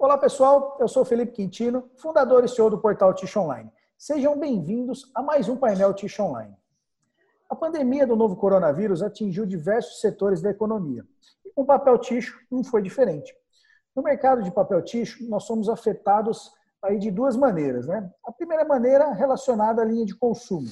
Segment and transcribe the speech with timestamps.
[0.00, 3.68] Olá pessoal, eu sou Felipe Quintino, fundador e CEO do portal Tish Online.
[3.98, 6.54] Sejam bem-vindos a mais um painel Tish Online.
[7.50, 11.04] A pandemia do novo coronavírus atingiu diversos setores da economia.
[11.44, 13.34] E com o papel ticho não foi diferente.
[13.92, 17.88] No mercado de papel ticho, nós somos afetados aí de duas maneiras.
[17.88, 18.08] Né?
[18.24, 20.68] A primeira maneira relacionada à linha de consumo.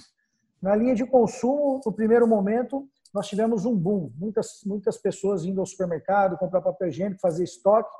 [0.63, 4.09] Na linha de consumo, no primeiro momento, nós tivemos um boom.
[4.17, 7.91] Muitas, muitas pessoas indo ao supermercado comprar papel higiênico, fazer estoque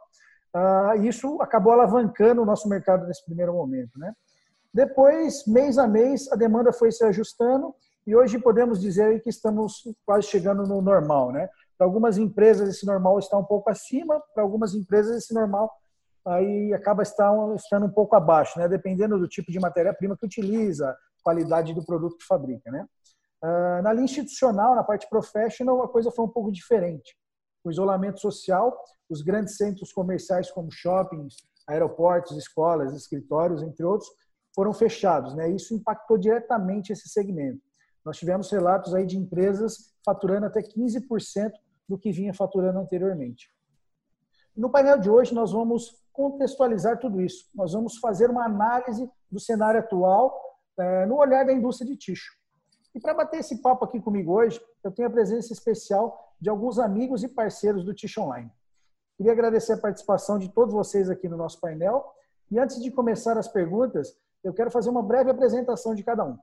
[0.55, 3.99] ah, isso acabou alavancando o nosso mercado nesse primeiro momento.
[3.99, 4.13] Né?
[4.73, 7.75] Depois, mês a mês, a demanda foi se ajustando
[8.07, 11.33] e hoje podemos dizer que estamos quase chegando no normal.
[11.33, 11.49] Né?
[11.77, 15.71] Para algumas empresas, esse normal está um pouco acima, para algumas empresas, esse normal
[16.27, 18.69] aí acaba estando um pouco abaixo, né?
[18.69, 22.71] dependendo do tipo de matéria-prima que utiliza, qualidade do produto que fabrica.
[22.71, 22.85] Né?
[23.43, 27.15] Ah, na linha institucional, na parte professional, a coisa foi um pouco diferente
[27.69, 28.77] o isolamento social,
[29.09, 31.37] os grandes centros comerciais como shoppings,
[31.69, 34.09] aeroportos, escolas, escritórios, entre outros,
[34.55, 35.35] foram fechados.
[35.35, 35.51] Né?
[35.51, 37.61] Isso impactou diretamente esse segmento.
[38.05, 41.51] Nós tivemos relatos aí de empresas faturando até 15%
[41.89, 43.51] do que vinha faturando anteriormente.
[44.57, 47.47] No painel de hoje, nós vamos contextualizar tudo isso.
[47.55, 50.41] Nós vamos fazer uma análise do cenário atual
[50.79, 52.36] é, no olhar da indústria de ticho.
[52.97, 56.79] E para bater esse papo aqui comigo hoje, eu tenho a presença especial de alguns
[56.79, 58.51] amigos e parceiros do Tish Online.
[59.19, 62.11] Queria agradecer a participação de todos vocês aqui no nosso painel.
[62.51, 66.39] E antes de começar as perguntas, eu quero fazer uma breve apresentação de cada um.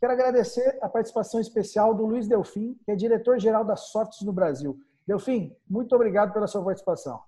[0.00, 4.80] Quero agradecer a participação especial do Luiz Delfim, que é diretor-geral da Softs no Brasil.
[5.06, 7.22] Delfim, muito obrigado pela sua participação.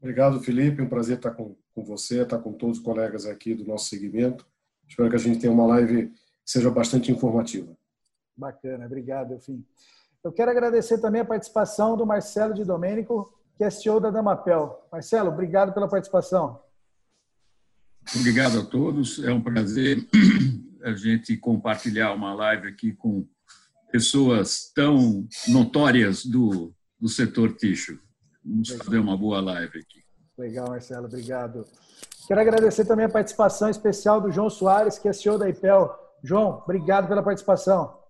[0.00, 0.82] Obrigado, Felipe.
[0.82, 4.44] Um prazer estar com, com você, estar com todos os colegas aqui do nosso segmento.
[4.88, 6.12] Espero que a gente tenha uma live
[6.44, 7.76] seja bastante informativa.
[8.36, 9.64] Bacana, obrigado, Delfim.
[10.22, 14.88] Eu quero agradecer também a participação do Marcelo de Domênico, que é CEO da Damapel.
[14.90, 16.60] Marcelo, obrigado pela participação.
[18.16, 19.22] Obrigado a todos.
[19.22, 20.06] É um prazer
[20.82, 23.26] a gente compartilhar uma live aqui com
[23.90, 27.98] pessoas tão notórias do, do setor tixo.
[28.44, 28.84] Vamos Legal.
[28.84, 30.02] fazer uma boa live aqui.
[30.36, 31.64] Legal, Marcelo, obrigado.
[32.26, 36.03] Quero agradecer também a participação especial do João Soares, que é CEO da IPEL.
[36.24, 38.02] João, obrigado pela participação.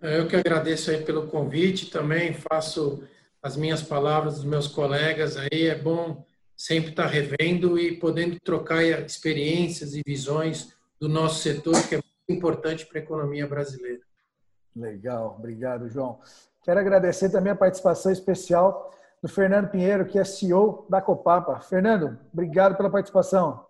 [0.00, 3.06] É, eu que agradeço aí pelo convite, também faço
[3.42, 6.24] as minhas palavras dos meus colegas aí, é bom
[6.56, 12.38] sempre estar revendo e podendo trocar experiências e visões do nosso setor, que é muito
[12.38, 14.00] importante para a economia brasileira.
[14.74, 16.20] Legal, obrigado, João.
[16.62, 18.90] Quero agradecer também a participação especial
[19.22, 21.60] do Fernando Pinheiro, que é CEO da Copapa.
[21.60, 23.66] Fernando, obrigado pela participação.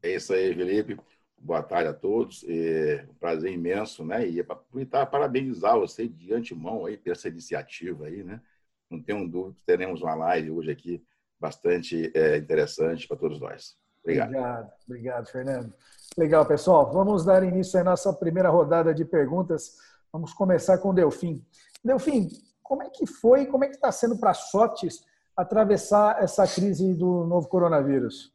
[0.00, 0.96] É isso aí, Felipe.
[1.44, 2.44] Boa tarde a todos.
[2.48, 4.28] É um prazer imenso, né?
[4.28, 8.40] E aproveitar parabenizar você de antemão aí por essa iniciativa aí, né?
[8.88, 11.04] Não tenho dúvida que teremos uma live hoje aqui
[11.40, 13.76] bastante é, interessante para todos nós.
[14.04, 14.28] Obrigado.
[14.28, 15.74] Obrigado, obrigado, Fernando.
[16.16, 16.92] Legal, pessoal.
[16.92, 19.78] Vamos dar início à nossa primeira rodada de perguntas.
[20.12, 21.44] Vamos começar com o Delfim.
[21.84, 22.28] Delfim,
[22.62, 25.04] como é que foi, como é que está sendo para a Sotes
[25.36, 28.32] atravessar essa crise do novo coronavírus?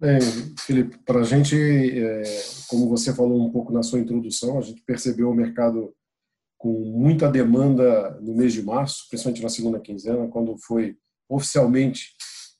[0.00, 0.18] Bem,
[0.58, 2.22] Felipe, para a gente, é,
[2.68, 5.94] como você falou um pouco na sua introdução, a gente percebeu o mercado
[6.56, 10.96] com muita demanda no mês de março, principalmente na segunda quinzena, quando foi
[11.28, 12.14] oficialmente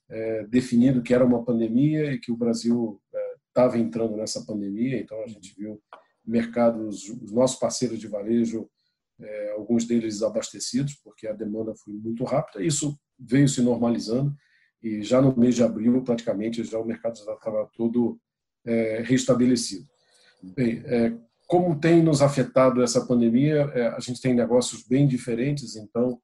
[0.07, 3.01] é, definido que era uma pandemia e que o Brasil
[3.47, 4.99] estava é, entrando nessa pandemia.
[4.99, 5.81] Então a gente viu
[6.23, 8.69] mercados, os nossos parceiros de varejo,
[9.55, 12.63] alguns deles abastecidos, porque a demanda foi muito rápida.
[12.63, 14.31] Isso veio se normalizando
[14.81, 18.19] e já no mês de abril, praticamente, já o mercado já estava todo
[18.65, 19.85] é, restabelecido.
[20.55, 21.13] Bem, é,
[21.47, 26.19] como tem nos afetado essa pandemia, é, a gente tem negócios bem diferentes, então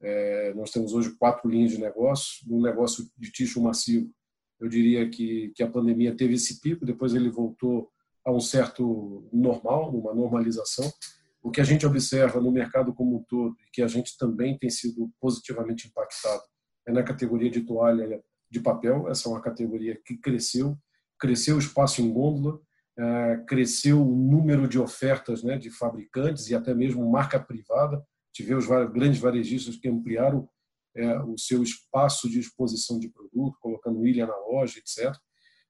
[0.00, 2.46] é, nós temos hoje quatro linhas de negócio.
[2.46, 4.10] No negócio de tixo macio,
[4.58, 7.90] eu diria que, que a pandemia teve esse pico, depois ele voltou
[8.24, 10.90] a um certo normal, uma normalização.
[11.42, 14.58] O que a gente observa no mercado como um todo, e que a gente também
[14.58, 16.42] tem sido positivamente impactado,
[16.90, 19.08] na categoria de toalha de papel.
[19.08, 20.76] Essa é uma categoria que cresceu,
[21.18, 22.60] cresceu o espaço em gôndola,
[22.98, 28.04] é, cresceu o número de ofertas né, de fabricantes e até mesmo marca privada.
[28.32, 30.48] Tivemos grandes varejistas que ampliaram
[30.94, 35.14] é, o seu espaço de exposição de produto, colocando ilha na loja, etc.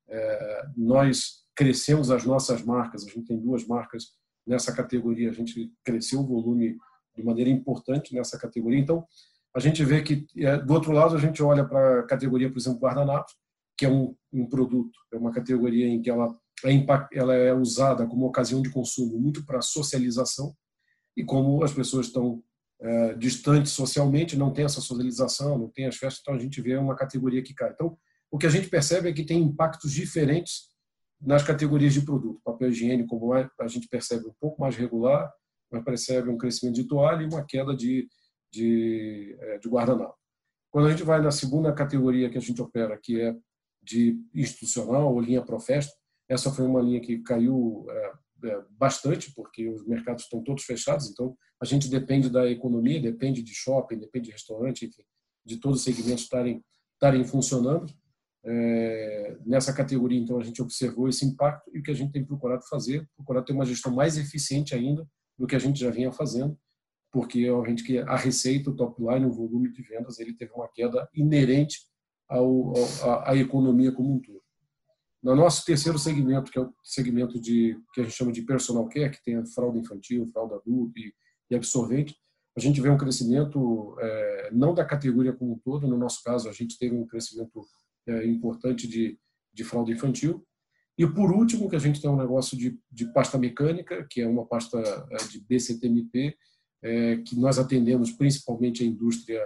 [0.08, 4.14] É, nós crescemos as nossas marcas, a gente tem duas marcas
[4.46, 6.76] nessa categoria, a gente cresceu o volume
[7.14, 8.78] de maneira importante nessa categoria.
[8.78, 9.06] Então,
[9.54, 12.58] a gente vê que, é, do outro lado, a gente olha para a categoria, por
[12.58, 13.34] exemplo, guardanapos,
[13.76, 18.06] que é um, um, produto, é uma categoria em que ela é, ela é usada
[18.06, 20.54] como ocasião de consumo muito para socialização,
[21.16, 22.42] e como as pessoas estão
[22.80, 26.76] é, distantes socialmente, não tem essa socialização, não tem as festas, então a gente vê
[26.76, 27.70] uma categoria que cai.
[27.72, 27.96] Então,
[28.30, 30.70] o que a gente percebe é que tem impactos diferentes
[31.20, 32.40] nas categorias de produto.
[32.44, 35.30] Papel higiênico, como a gente percebe um pouco mais regular,
[35.70, 38.08] mas percebe um crescimento de toalha e uma queda de,
[38.52, 40.16] de, é, de guardanapo.
[40.70, 43.36] Quando a gente vai na segunda categoria que a gente opera, que é
[43.82, 45.92] de institucional ou linha Profesta,
[46.28, 48.12] essa foi uma linha que caiu é,
[48.44, 53.42] é, bastante, porque os mercados estão todos fechados, então a gente depende da economia, depende
[53.42, 55.02] de shopping, depende de restaurante, enfim,
[55.44, 56.64] de todos os segmentos estarem,
[56.94, 57.92] estarem funcionando.
[58.42, 62.24] É, nessa categoria, então, a gente observou esse impacto e o que a gente tem
[62.24, 65.06] procurado fazer, procurar ter uma gestão mais eficiente ainda
[65.38, 66.58] do que a gente já vinha fazendo,
[67.12, 70.52] porque a gente que a receita, o top line, o volume de vendas, ele teve
[70.52, 71.78] uma queda inerente
[72.28, 74.40] ao, ao, à economia como um todo.
[75.22, 78.88] No nosso terceiro segmento, que é o segmento de que a gente chama de personal
[78.88, 81.12] care, que tem a fralda infantil, fralda adulta e,
[81.50, 82.16] e absorvente,
[82.56, 85.86] a gente vê um crescimento é, não da categoria como um todo.
[85.86, 87.64] No nosso caso, a gente teve um crescimento
[88.06, 89.18] é, importante de,
[89.52, 90.44] de fralda infantil.
[90.96, 94.26] E por último, que a gente tem um negócio de, de pasta mecânica, que é
[94.26, 94.78] uma pasta
[95.10, 96.36] é, de BCTMP,
[96.82, 99.40] é, que nós atendemos principalmente a indústria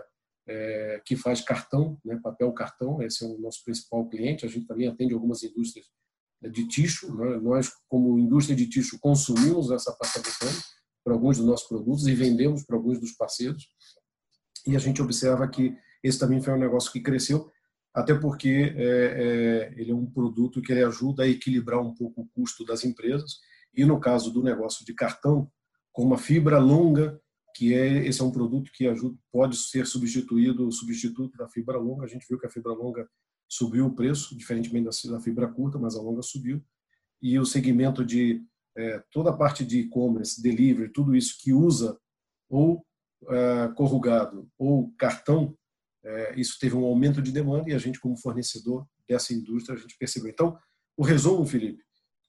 [0.46, 4.44] é, que faz cartão, né, papel cartão, esse é o nosso principal cliente.
[4.44, 5.86] A gente também atende algumas indústrias
[6.42, 7.14] de tixo.
[7.14, 7.38] Né?
[7.38, 10.62] Nós, como indústria de tixo, consumimos essa pasta mecânica
[11.02, 13.69] para alguns dos nossos produtos e vendemos para alguns dos parceiros.
[14.66, 17.50] E a gente observa que esse também foi um negócio que cresceu,
[17.94, 22.28] até porque é, é, ele é um produto que ajuda a equilibrar um pouco o
[22.28, 23.38] custo das empresas.
[23.75, 25.50] E no caso do negócio de cartão,
[25.92, 27.20] com uma fibra longa
[27.55, 32.05] que é esse é um produto que ajuda, pode ser substituído, substituto da fibra longa.
[32.05, 33.09] A gente viu que a fibra longa
[33.49, 36.62] subiu o preço, diferentemente da fibra curta, mas a longa subiu.
[37.23, 38.45] E o segmento de
[38.77, 41.97] é, toda a parte de e-commerce, delivery, tudo isso que usa
[42.51, 42.85] ou
[43.29, 45.56] é, corrugado ou cartão,
[46.05, 49.81] é, isso teve um aumento de demanda e a gente, como fornecedor dessa indústria, a
[49.81, 50.31] gente percebeu.
[50.31, 50.59] Então,
[50.97, 51.83] o resumo, Felipe,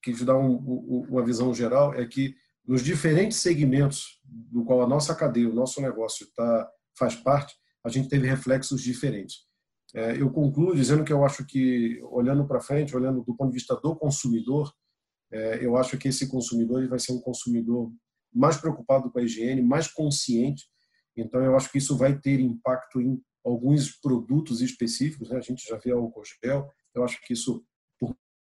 [0.03, 2.35] que te dá um, um, uma visão geral, é que
[2.67, 7.53] nos diferentes segmentos do qual a nossa cadeia, o nosso negócio tá, faz parte,
[7.83, 9.45] a gente teve reflexos diferentes.
[9.93, 13.57] É, eu concluo dizendo que eu acho que, olhando para frente, olhando do ponto de
[13.57, 14.73] vista do consumidor,
[15.31, 17.91] é, eu acho que esse consumidor vai ser um consumidor
[18.33, 20.65] mais preocupado com a higiene, mais consciente.
[21.15, 25.29] Então, eu acho que isso vai ter impacto em alguns produtos específicos.
[25.29, 25.37] Né?
[25.37, 26.69] A gente já vê álcool gel.
[26.93, 27.63] Eu acho que isso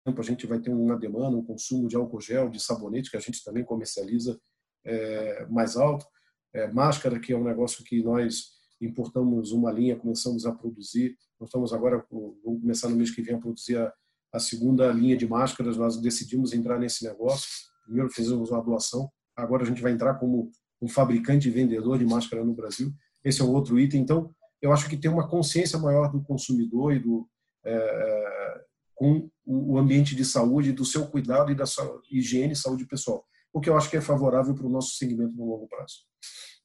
[0.06, 3.22] a gente vai ter uma demanda, um consumo de álcool gel, de sabonete, que a
[3.22, 4.40] gente também comercializa
[4.86, 6.06] é, mais alto.
[6.54, 11.16] É, máscara, que é um negócio que nós importamos uma linha, começamos a produzir.
[11.40, 13.92] Nós estamos agora, vamos começar no mês que vem a produzir a,
[14.34, 15.78] a segunda linha de máscaras.
[15.78, 17.50] Nós decidimos entrar nesse negócio.
[17.86, 20.52] Primeiro fizemos uma doação, agora a gente vai entrar como
[20.82, 22.94] um fabricante e vendedor de máscara no Brasil.
[23.24, 24.02] Esse é um outro item.
[24.02, 27.28] Então, eu acho que tem uma consciência maior do consumidor e do,
[27.66, 28.64] é,
[28.96, 33.26] com o ambiente de saúde, do seu cuidado e da sua higiene e saúde pessoal,
[33.52, 36.06] o que eu acho que é favorável para o nosso segmento no longo prazo.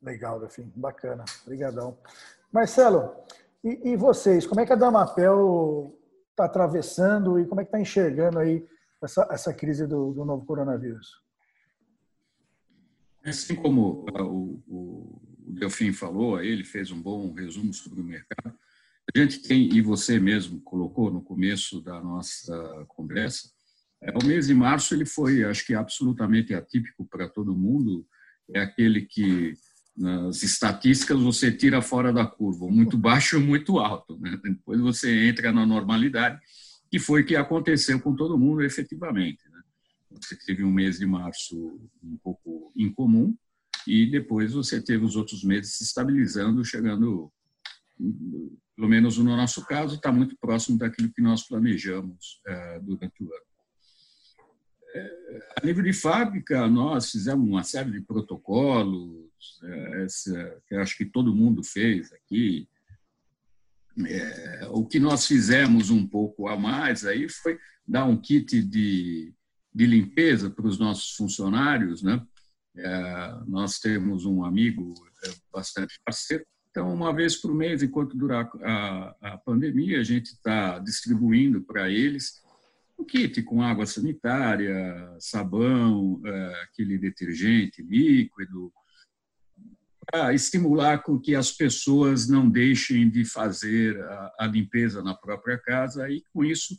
[0.01, 1.99] Legal, Defim, bacana, obrigadão.
[2.53, 3.11] Marcelo,
[3.65, 5.95] e, e, vocês, como é que a Damapel
[6.31, 8.65] está atravessando e como é que está enxergando aí
[9.03, 11.21] essa, essa crise do, do novo coronavírus?
[13.25, 18.58] Assim como o, o, o Delfim falou, ele fez um bom resumo sobre o mercado.
[19.15, 23.49] A gente tem, e você mesmo colocou no começo da nossa conversa,
[24.03, 28.07] é, o mês de março ele foi, acho que absolutamente atípico para todo mundo.
[28.55, 29.55] É aquele que
[29.97, 34.19] nas estatísticas você tira fora da curva, muito baixo ou muito alto.
[34.21, 34.39] Né?
[34.43, 36.39] Depois você entra na normalidade,
[36.91, 39.43] que foi o que aconteceu com todo mundo efetivamente.
[39.51, 39.61] Né?
[40.13, 43.35] Você teve um mês de março um pouco incomum
[43.87, 47.33] e depois você teve os outros meses se estabilizando, chegando
[48.79, 53.27] pelo menos no nosso caso, está muito próximo daquilo que nós planejamos é, durante o
[53.27, 53.49] ano.
[54.95, 59.29] É, a nível de fábrica, nós fizemos uma série de protocolos,
[59.65, 62.69] é, essa, que acho que todo mundo fez aqui.
[64.07, 69.35] É, o que nós fizemos um pouco a mais aí foi dar um kit de,
[69.75, 72.01] de limpeza para os nossos funcionários.
[72.01, 72.25] Né?
[72.77, 76.47] É, nós temos um amigo é, bastante parceiro
[76.79, 81.91] então, uma vez por mês, enquanto durar a, a pandemia, a gente está distribuindo para
[81.91, 82.41] eles
[82.97, 88.73] um kit com água sanitária, sabão, é, aquele detergente líquido,
[90.07, 95.59] para estimular com que as pessoas não deixem de fazer a, a limpeza na própria
[95.59, 96.79] casa e, com isso,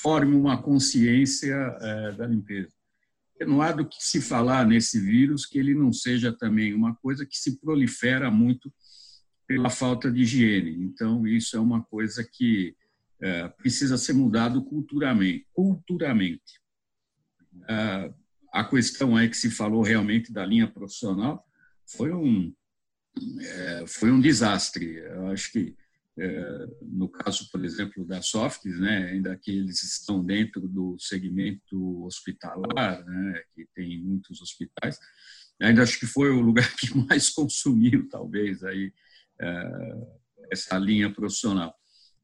[0.00, 2.72] forme uma consciência é, da limpeza.
[3.46, 7.26] não há do que se falar nesse vírus que ele não seja também uma coisa
[7.26, 8.72] que se prolifera muito
[9.54, 10.84] pela falta de higiene.
[10.84, 12.74] Então, isso é uma coisa que
[13.20, 15.46] é, precisa ser mudado culturalmente.
[15.52, 16.60] culturalmente.
[17.68, 18.12] É,
[18.52, 21.46] a questão aí que se falou realmente da linha profissional
[21.86, 22.52] foi um,
[23.40, 24.96] é, foi um desastre.
[24.96, 25.76] Eu acho que,
[26.18, 32.04] é, no caso, por exemplo, da Softs, né, ainda que eles estão dentro do segmento
[32.04, 34.98] hospitalar, né, que tem muitos hospitais,
[35.62, 38.92] ainda acho que foi o lugar que mais consumiu, talvez, aí, é,
[40.50, 41.74] essa linha profissional,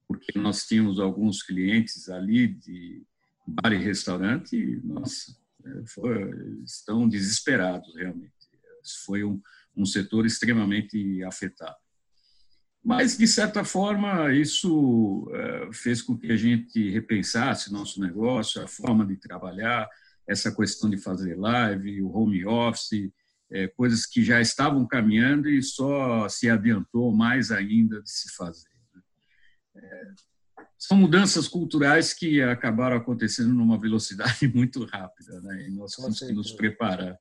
[0.07, 3.03] porque nós tínhamos alguns clientes ali de
[3.47, 8.33] bar e restaurante e, nossa, é, foi, estão desesperados, realmente.
[9.05, 9.41] Foi um,
[9.77, 11.77] um setor extremamente afetado.
[12.83, 18.67] Mas, de certa forma, isso é, fez com que a gente repensasse nosso negócio, a
[18.67, 19.87] forma de trabalhar,
[20.27, 23.13] essa questão de fazer live, o home office,
[23.53, 28.69] é, coisas que já estavam caminhando e só se adiantou mais ainda de se fazer.
[28.95, 29.03] Né?
[29.77, 30.03] É,
[30.79, 35.67] são mudanças culturais que acabaram acontecendo numa velocidade muito rápida, né?
[35.69, 37.19] e nós temos que nos preparar.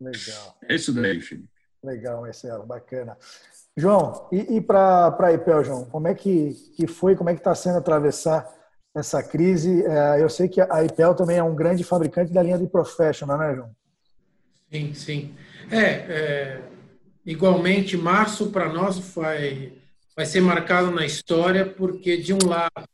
[0.00, 0.58] Legal.
[0.64, 1.48] É isso daí, Felipe.
[1.82, 3.16] Legal, Marcelo, bacana.
[3.76, 7.40] João, e, e para a IPEL, João, como é que, que foi, como é que
[7.40, 8.44] está sendo atravessar
[8.94, 9.84] essa crise?
[9.86, 13.38] É, eu sei que a IPEL também é um grande fabricante da linha de professional,
[13.38, 13.77] né, João?
[14.70, 15.34] Sim, sim.
[15.70, 16.62] É, é
[17.24, 19.72] igualmente, março para nós vai,
[20.16, 22.88] vai ser marcado na história, porque, de um lado,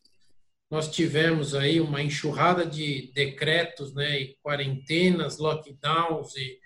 [0.71, 6.59] nós tivemos aí uma enxurrada de decretos, né, e quarentenas, lockdowns, e,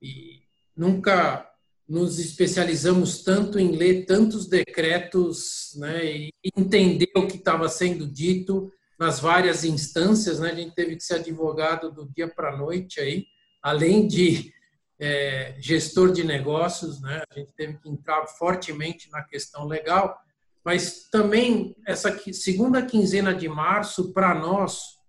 [0.00, 0.42] e
[0.74, 1.46] nunca
[1.86, 8.72] nos especializamos tanto em ler tantos decretos né, e entender o que estava sendo dito
[8.98, 10.38] nas várias instâncias.
[10.38, 10.52] Né?
[10.52, 13.26] A gente teve que ser advogado do dia para a noite aí,
[13.62, 14.52] além de
[14.98, 17.22] é, gestor de negócios, né?
[17.30, 20.18] a gente teve que entrar fortemente na questão legal,
[20.64, 25.00] mas também essa segunda quinzena de março, para nós,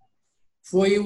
[0.63, 0.98] foi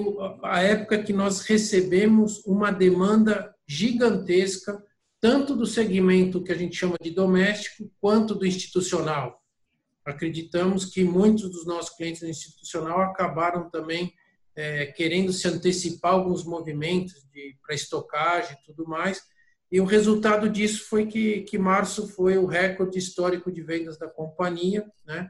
[0.43, 4.83] a época que nós recebemos uma demanda gigantesca
[5.19, 9.41] tanto do segmento que a gente chama de doméstico, quanto do institucional.
[10.05, 14.13] Acreditamos que muitos dos nossos clientes do institucional acabaram também
[14.55, 17.25] é, querendo se antecipar alguns movimentos
[17.62, 19.21] para estocagem e tudo mais.
[19.71, 24.07] E o resultado disso foi que, que março foi o recorde histórico de vendas da
[24.07, 24.85] companhia.
[25.05, 25.29] Né?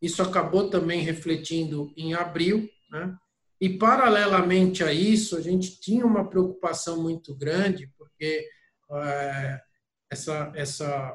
[0.00, 2.68] Isso acabou também refletindo em abril.
[2.90, 3.14] Né?
[3.60, 8.46] E, paralelamente a isso, a gente tinha uma preocupação muito grande, porque
[8.92, 9.60] é,
[10.10, 11.14] essa, essa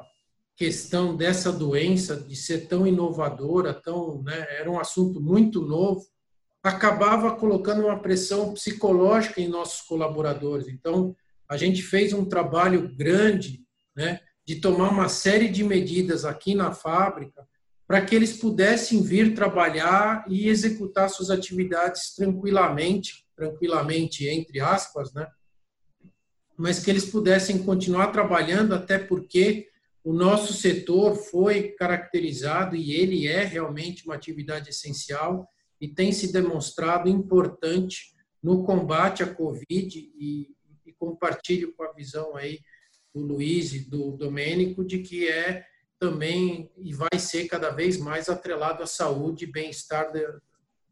[0.56, 6.04] questão dessa doença, de ser tão inovadora, tão, né, era um assunto muito novo,
[6.62, 10.68] acabava colocando uma pressão psicológica em nossos colaboradores.
[10.68, 11.14] Então,
[11.48, 13.64] a gente fez um trabalho grande
[13.96, 17.46] né, de tomar uma série de medidas aqui na fábrica
[17.86, 25.26] para que eles pudessem vir trabalhar e executar suas atividades tranquilamente, tranquilamente entre aspas, né?
[26.54, 29.68] mas que eles pudessem continuar trabalhando, até porque
[30.04, 35.48] o nosso setor foi caracterizado e ele é realmente uma atividade essencial
[35.80, 40.48] e tem se demonstrado importante no combate à Covid e,
[40.86, 42.60] e compartilho com a visão aí
[43.14, 45.64] do Luiz e do Domênico de que é
[45.98, 50.38] também e vai ser cada vez mais atrelado à saúde e bem-estar da,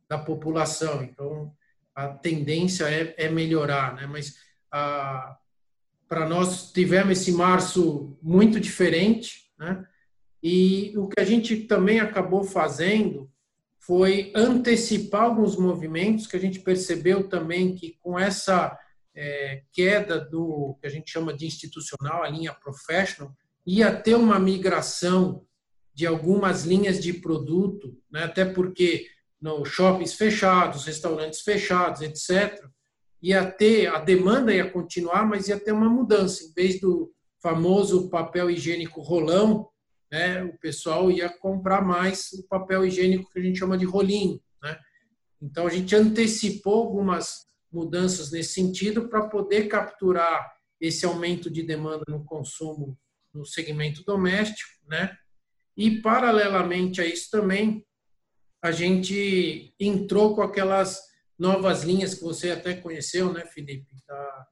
[0.09, 1.03] da, população.
[1.05, 1.53] Então,
[1.95, 4.07] a tendência é, é melhorar, né?
[4.07, 4.35] mas
[6.09, 9.87] para nós tivemos esse março muito diferente, né?
[10.43, 13.29] E o que a gente também acabou fazendo
[13.87, 18.77] foi antecipar alguns movimentos que a gente percebeu também que com essa
[19.15, 23.33] é, queda do que a gente chama de institucional, a linha professional,
[23.65, 25.45] ia ter uma migração
[25.95, 28.25] de algumas linhas de produto, né?
[28.25, 29.07] até porque
[29.41, 32.67] no shoppings fechados, restaurantes fechados, etc
[33.23, 36.45] ia ter, a demanda ia continuar, mas ia ter uma mudança.
[36.45, 37.13] Em vez do
[37.43, 39.69] famoso papel higiênico rolão,
[40.11, 44.41] né, o pessoal ia comprar mais o papel higiênico que a gente chama de rolinho.
[44.63, 44.79] Né?
[45.43, 52.05] Então, a gente antecipou algumas mudanças nesse sentido para poder capturar esse aumento de demanda
[52.09, 52.99] no consumo
[53.33, 55.17] no segmento doméstico, né?
[55.77, 57.85] E paralelamente a isso também
[58.63, 60.99] a gente entrou com aquelas
[61.39, 64.47] novas linhas que você até conheceu, né, Felipe, da,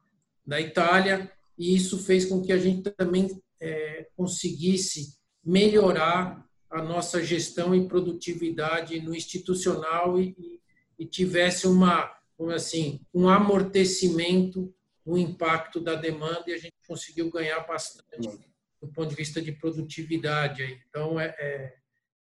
[0.46, 7.22] da Itália, e isso fez com que a gente também é, conseguisse melhorar a nossa
[7.22, 10.60] gestão e produtividade no institucional e,
[10.98, 12.12] e, tivesse uma,
[12.52, 14.74] assim, um amortecimento
[15.04, 18.28] no impacto da demanda e a gente conseguiu ganhar bastante
[18.80, 20.62] do ponto de vista de produtividade.
[20.88, 21.74] Então, é, é,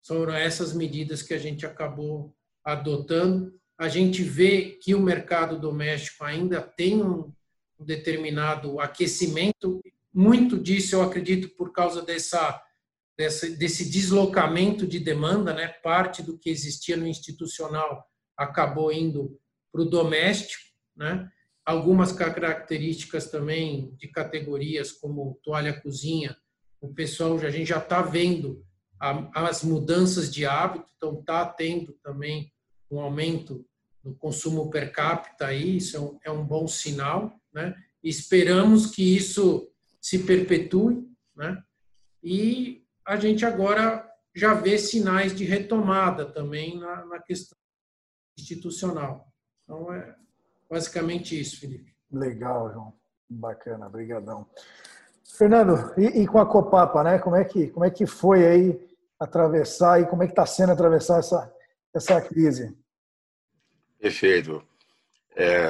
[0.02, 3.54] são essas medidas que a gente acabou adotando.
[3.78, 7.32] A gente vê que o mercado doméstico ainda tem um
[7.80, 9.82] determinado aquecimento.
[10.14, 12.62] Muito disso, eu acredito, por causa dessa,
[13.18, 15.68] dessa, desse deslocamento de demanda, né?
[15.84, 18.06] parte do que existia no institucional
[18.38, 19.40] acabou indo
[19.72, 20.64] para o doméstico.
[20.96, 21.30] Né?
[21.66, 26.36] Algumas características também de categorias como toalha cozinha,
[26.82, 28.66] o pessoal, a gente já está vendo
[29.34, 32.52] as mudanças de hábito, então está tendo também
[32.92, 33.66] um aumento
[34.04, 37.74] no consumo per capita aí, isso é um, é um bom sinal, né?
[38.04, 41.62] Esperamos que isso se perpetue, né?
[42.22, 47.58] E a gente agora já vê sinais de retomada também na, na questão
[48.38, 49.28] institucional.
[49.64, 50.16] Então é
[50.70, 51.94] basicamente isso, Felipe.
[52.12, 52.94] Legal, João.
[53.30, 54.48] Bacana, brigadão.
[55.24, 57.18] Fernando, e, e, com a Copapa, né?
[57.18, 58.88] Como é que como é que foi aí
[59.20, 61.52] atravessar e como é que está sendo atravessar essa
[61.94, 62.76] essa crise?
[64.00, 64.64] Perfeito.
[65.36, 65.70] É,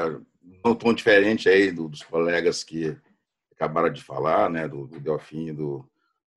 [0.63, 2.98] não tão diferente aí dos colegas que
[3.54, 4.68] acabaram de falar, né?
[4.68, 5.88] Do, do Delfim, do,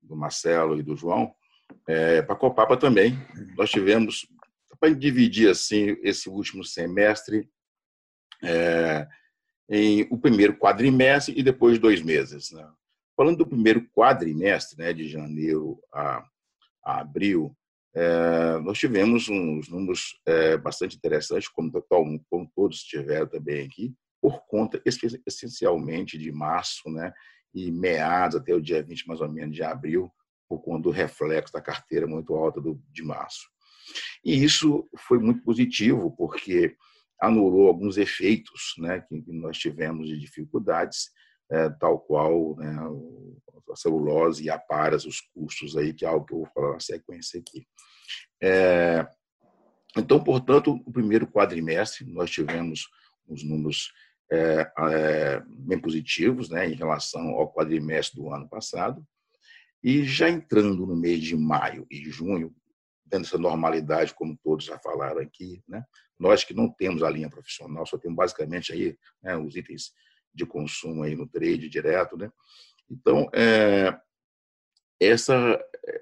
[0.07, 1.35] do Marcelo e do João.
[1.87, 3.19] É, para a Copapa também,
[3.57, 4.27] nós tivemos
[4.79, 7.49] para dividir assim esse último semestre
[8.43, 9.07] é,
[9.69, 12.51] em o primeiro quadrimestre e depois dois meses.
[12.53, 12.69] Né?
[13.17, 16.25] Falando do primeiro quadrimestre, né, de janeiro a,
[16.85, 17.57] a abril,
[17.95, 21.73] é, nós tivemos uns números é, bastante interessantes, como,
[22.29, 24.83] como todos tiveram também aqui, por conta
[25.27, 27.13] essencialmente de março, né,
[27.57, 30.13] e meados até o dia 20 mais ou menos de abril,
[30.47, 33.49] por conta do reflexo da carteira muito alta do, de março.
[34.23, 36.77] E isso foi muito positivo, porque
[37.21, 41.09] anulou alguns efeitos né, que nós tivemos de dificuldades,
[41.51, 42.77] é, tal qual né,
[43.73, 46.75] a celulose e a paras, os custos aí, que é algo que eu vou falar
[46.75, 47.67] na sequência aqui.
[48.43, 49.07] É,
[49.97, 52.87] então, portanto, o primeiro quadrimestre nós tivemos
[53.27, 53.93] os números
[54.31, 59.07] é, é, bem positivos né, em relação ao quadrimestre do ano passado.
[59.83, 62.55] E já entrando no mês de maio e junho,
[63.05, 65.85] dentro dessa normalidade, como todos já falaram aqui, né,
[66.19, 69.93] nós que não temos a linha profissional, só temos basicamente aí né, os itens
[70.35, 72.31] de consumo aí no trade direto, né?
[72.91, 73.99] Então, é,
[75.01, 75.59] essa,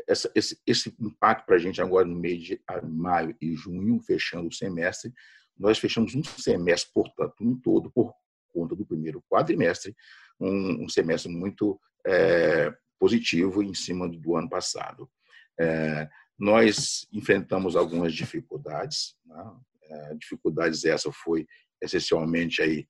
[0.08, 4.48] essa, esse, esse impacto para a gente agora no mês de maio e junho, fechando
[4.48, 5.12] o semestre,
[5.58, 8.12] nós fechamos um semestre, portanto, um todo, por
[8.52, 9.94] conta do primeiro quadrimestre,
[10.40, 15.10] um, um semestre muito é, positivo em cima do ano passado.
[15.58, 19.52] É, nós enfrentamos algumas dificuldades, né?
[19.82, 21.46] é, dificuldades essa foi
[21.80, 22.86] essencialmente aí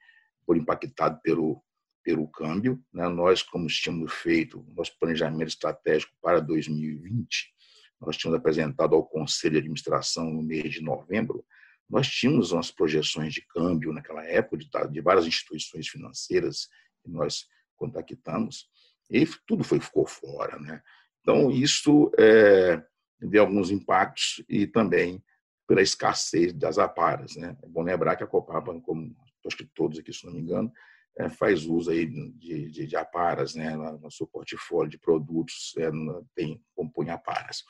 [0.46, 1.62] por impactado pelo
[2.05, 2.79] pelo câmbio.
[2.92, 3.09] Né?
[3.09, 7.53] Nós, como tínhamos feito nosso planejamento estratégico para 2020,
[8.00, 11.44] nós tínhamos apresentado ao Conselho de Administração no mês de novembro,
[11.88, 16.68] nós tínhamos umas projeções de câmbio naquela época de, de várias instituições financeiras
[17.03, 18.68] que nós contactamos
[19.11, 20.83] e tudo foi ficou fora, né?
[21.20, 22.83] Então isso é,
[23.20, 25.23] deu alguns impactos e também
[25.66, 27.57] pela escassez das aparas, né?
[27.62, 29.14] É bom lembrar que a Copapa, como
[29.47, 30.73] acho que todos aqui, se não me engano,
[31.18, 35.90] é, faz uso aí de, de, de aparas, né, no seu portfólio de produtos, é,
[36.35, 37.62] tem, compõe aparas.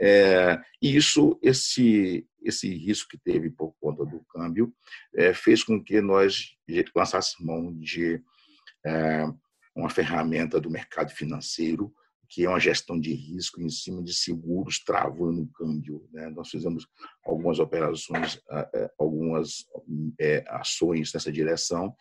[0.00, 4.72] É, e isso, esse, esse risco que teve por conta do câmbio,
[5.14, 6.56] é, fez com que nós
[6.94, 8.22] lançássemos mão de
[8.84, 9.24] é,
[9.74, 11.92] uma ferramenta do mercado financeiro,
[12.30, 16.08] que é uma gestão de risco em cima de seguros travando o câmbio.
[16.12, 16.30] Né?
[16.30, 16.86] Nós fizemos
[17.24, 18.40] algumas operações,
[18.96, 19.66] algumas
[20.18, 21.92] é, ações nessa direção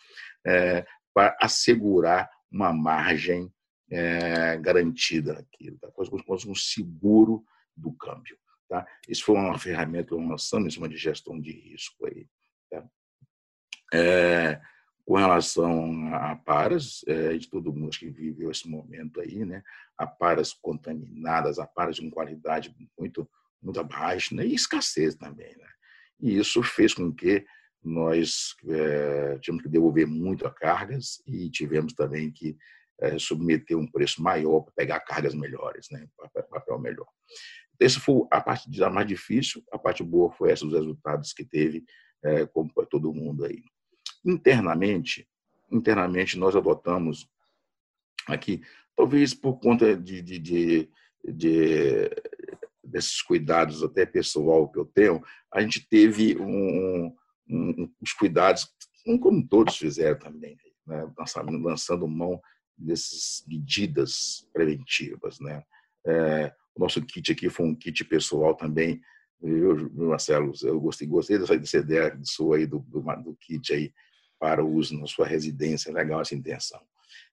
[0.46, 3.52] é, para assegurar uma margem
[3.92, 5.90] é, garantida naquilo, tá?
[5.92, 7.44] como um seguro
[7.76, 8.38] do câmbio.
[8.70, 8.86] Tá?
[9.08, 12.06] Isso foi uma ferramenta, uma ação em cima de gestão de risco.
[12.06, 12.28] Aí,
[12.70, 12.88] tá?
[13.92, 14.62] É,
[15.10, 19.64] com relação a paras, é, de todo mundo que viveu esse momento aí, né?
[19.98, 23.28] A paras contaminadas, a paras com qualidade muito
[23.60, 24.46] muito baixa, né?
[24.46, 25.68] e escassez também, né?
[26.20, 27.44] E isso fez com que
[27.84, 32.56] nós é, tivemos que devolver muito a cargas e tivemos também que
[33.02, 36.08] é, submeter um preço maior para pegar cargas melhores, né?
[36.52, 37.08] Papel melhor.
[37.80, 39.64] Essa foi a parte mais difícil.
[39.72, 41.84] A parte boa foi esses resultados que teve,
[42.24, 43.64] é, como todo mundo aí.
[44.26, 45.28] Internamente,
[45.72, 47.30] internamente nós adotamos
[48.28, 48.62] aqui,
[48.96, 50.90] talvez por conta de, de, de,
[51.24, 52.10] de
[52.84, 57.16] desses cuidados até pessoal que eu tenho, a gente teve um,
[57.48, 58.68] um, os cuidados,
[59.22, 61.10] como todos fizeram também, né?
[61.64, 62.42] lançando mão
[62.78, 65.40] dessas medidas preventivas.
[65.40, 65.64] Né?
[66.06, 69.02] É, o nosso kit aqui foi um kit pessoal também.
[69.42, 73.94] Eu, Marcelo, eu gostei, gostei dessa, dessa ideia sua aí do, do, do kit aí
[74.40, 75.92] para uso na sua residência.
[75.92, 76.82] Legal essa intenção.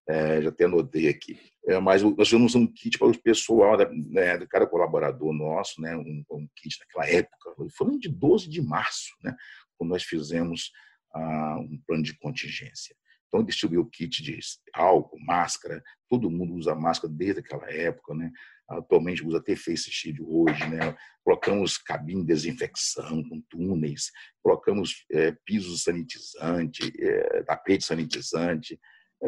[0.09, 1.39] É, já até anotei aqui.
[1.67, 5.97] É, mas nós temos um kit para o pessoal, né, de cada colaborador nosso, né,
[5.97, 9.35] um, um, kit naquela época, foi de 12 de março, né,
[9.77, 10.71] quando nós fizemos
[11.13, 12.95] ah, um plano de contingência.
[13.29, 14.39] Então, distribuiu o kit de
[14.73, 18.31] álcool, máscara, todo mundo usa máscara desde aquela época, né?
[18.69, 20.97] Atualmente usa até face shield hoje, né?
[21.25, 24.11] Colocamos cabine de desinfecção com túneis,
[24.43, 28.79] colocamos é, piso sanitizante, é, tapete sanitizante,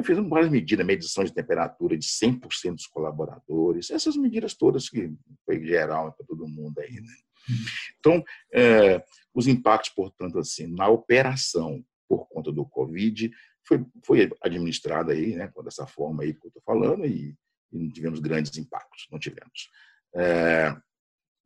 [0.05, 5.13] fizemos várias medidas, medição de temperatura de 100% dos colaboradores, essas medidas todas que
[5.45, 7.15] foi geral para todo mundo aí, né?
[7.99, 9.03] Então, é,
[9.35, 13.31] os impactos, portanto, assim, na operação por conta do Covid,
[13.69, 17.37] foi, foi administrada aí, né, dessa forma aí que eu estou falando, e,
[17.71, 19.71] e, não tivemos grandes impactos, não tivemos.
[20.17, 20.75] É,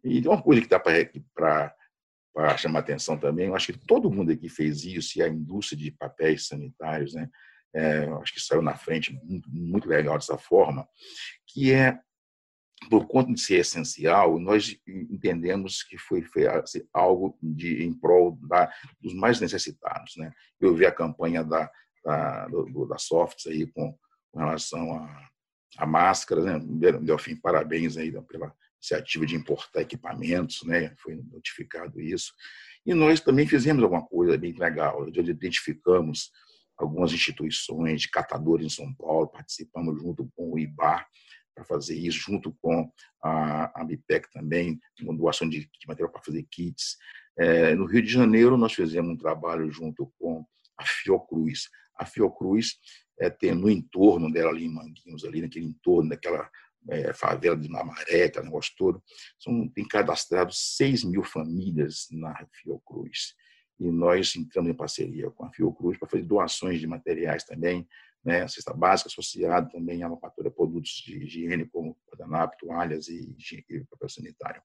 [0.04, 4.48] e uma coisa que dá para chamar atenção também, eu acho que todo mundo aqui
[4.48, 7.28] fez isso, e a indústria de papéis sanitários, né,
[7.74, 10.86] é, acho que saiu na frente muito, muito legal dessa forma,
[11.48, 11.98] que é
[12.90, 18.36] por conta de ser essencial, nós entendemos que foi, foi assim, algo de, em prol
[18.42, 20.16] da, dos mais necessitados.
[20.16, 20.32] Né?
[20.60, 21.70] Eu vi a campanha da,
[22.04, 23.96] da, do, da Softs aí com,
[24.30, 25.28] com relação a,
[25.78, 26.58] a máscaras, né?
[27.00, 30.94] Delfim, parabéns aí pela iniciativa de importar equipamentos, né?
[30.98, 32.32] Foi notificado isso.
[32.84, 35.08] E nós também fizemos alguma coisa bem legal.
[35.08, 36.30] Identificamos
[36.76, 41.06] algumas instituições de catadores em São Paulo, participamos junto com o IBAR
[41.54, 42.90] para fazer isso, junto com
[43.22, 46.96] a, a BIPEC também, com doação de, de material para fazer kits.
[47.38, 50.44] É, no Rio de Janeiro, nós fizemos um trabalho junto com
[50.76, 51.68] a Fiocruz.
[51.96, 52.78] A Fiocruz
[53.18, 56.50] é, tem no entorno dela, ali em Manguinhos, ali naquele entorno daquela
[56.88, 59.02] é, favela de Namaré, aquele negócio todo,
[59.38, 63.34] são, tem cadastrado 6 mil famílias na Fiocruz.
[63.78, 67.86] E nós entramos em parceria com a Fiocruz para fazer doações de materiais também,
[68.24, 73.36] né, cesta básica associada também à manufatura de produtos de higiene, como guardanapo, toalhas e,
[73.68, 74.62] e papel sanitário,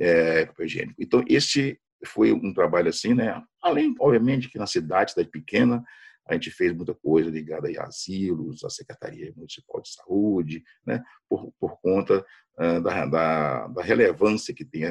[0.00, 1.02] é, papel higiênico.
[1.02, 3.42] Então, este foi um trabalho assim, né?
[3.60, 5.84] Além, obviamente, que na cidade, cidade pequena,
[6.30, 11.02] a gente fez muita coisa ligada a asilos, a Secretaria Municipal de Saúde, né?
[11.28, 12.24] por, por conta
[12.56, 14.84] uh, da, da, da, relevância que tem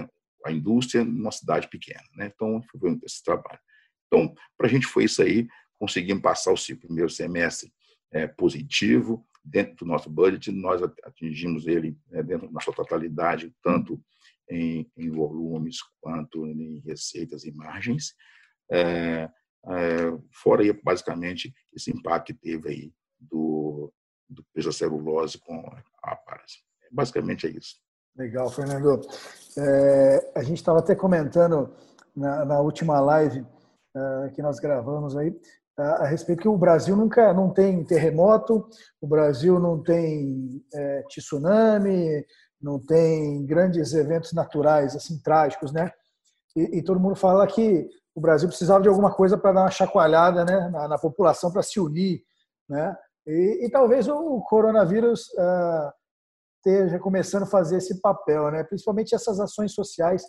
[0.46, 2.04] a indústria numa cidade pequena.
[2.14, 2.30] Né?
[2.34, 3.60] Então, foi esse trabalho.
[4.08, 5.48] Então, para a gente foi isso aí,
[5.78, 7.72] conseguimos passar o primeiro semestre
[8.12, 14.02] é, positivo, dentro do nosso budget, nós atingimos ele é, dentro da sua totalidade, tanto
[14.50, 18.14] em, em, volumes quanto em receitas e margens.
[18.70, 19.30] É,
[20.32, 23.92] fora aí, basicamente, esse impacto que teve aí do,
[24.28, 25.64] do peso da celulose com
[26.04, 26.64] a paras.
[26.92, 27.76] Basicamente é isso.
[28.16, 29.02] Legal, Fernando.
[29.58, 31.74] É, a gente estava até comentando
[32.16, 35.34] na, na última live uh, que nós gravamos aí
[35.80, 38.68] a respeito que o Brasil nunca não tem terremoto,
[39.02, 42.26] o Brasil não tem é, tsunami,
[42.62, 45.92] não tem grandes eventos naturais assim trágicos, né?
[46.56, 47.88] E, e, todo mundo fala que
[48.20, 51.64] o Brasil precisava de alguma coisa para dar uma chacoalhada, né, na, na população para
[51.64, 52.22] se unir,
[52.68, 52.96] né?
[53.26, 55.92] E, e talvez o coronavírus uh,
[56.58, 58.64] esteja começando a fazer esse papel, né?
[58.64, 60.24] Principalmente essas ações sociais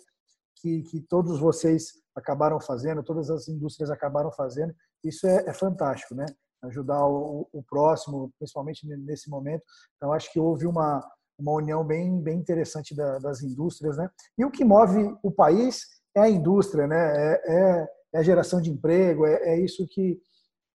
[0.55, 4.73] que, que todos vocês acabaram fazendo, todas as indústrias acabaram fazendo.
[5.03, 6.25] Isso é, é fantástico, né?
[6.63, 9.63] Ajudar o, o, próximo, principalmente nesse momento.
[9.97, 11.05] Então, acho que houve uma,
[11.37, 14.09] uma união bem, bem interessante da, das indústrias, né?
[14.37, 16.97] E o que move o país é a indústria, né?
[16.97, 20.19] É, é, é a geração de emprego, é, é, isso que,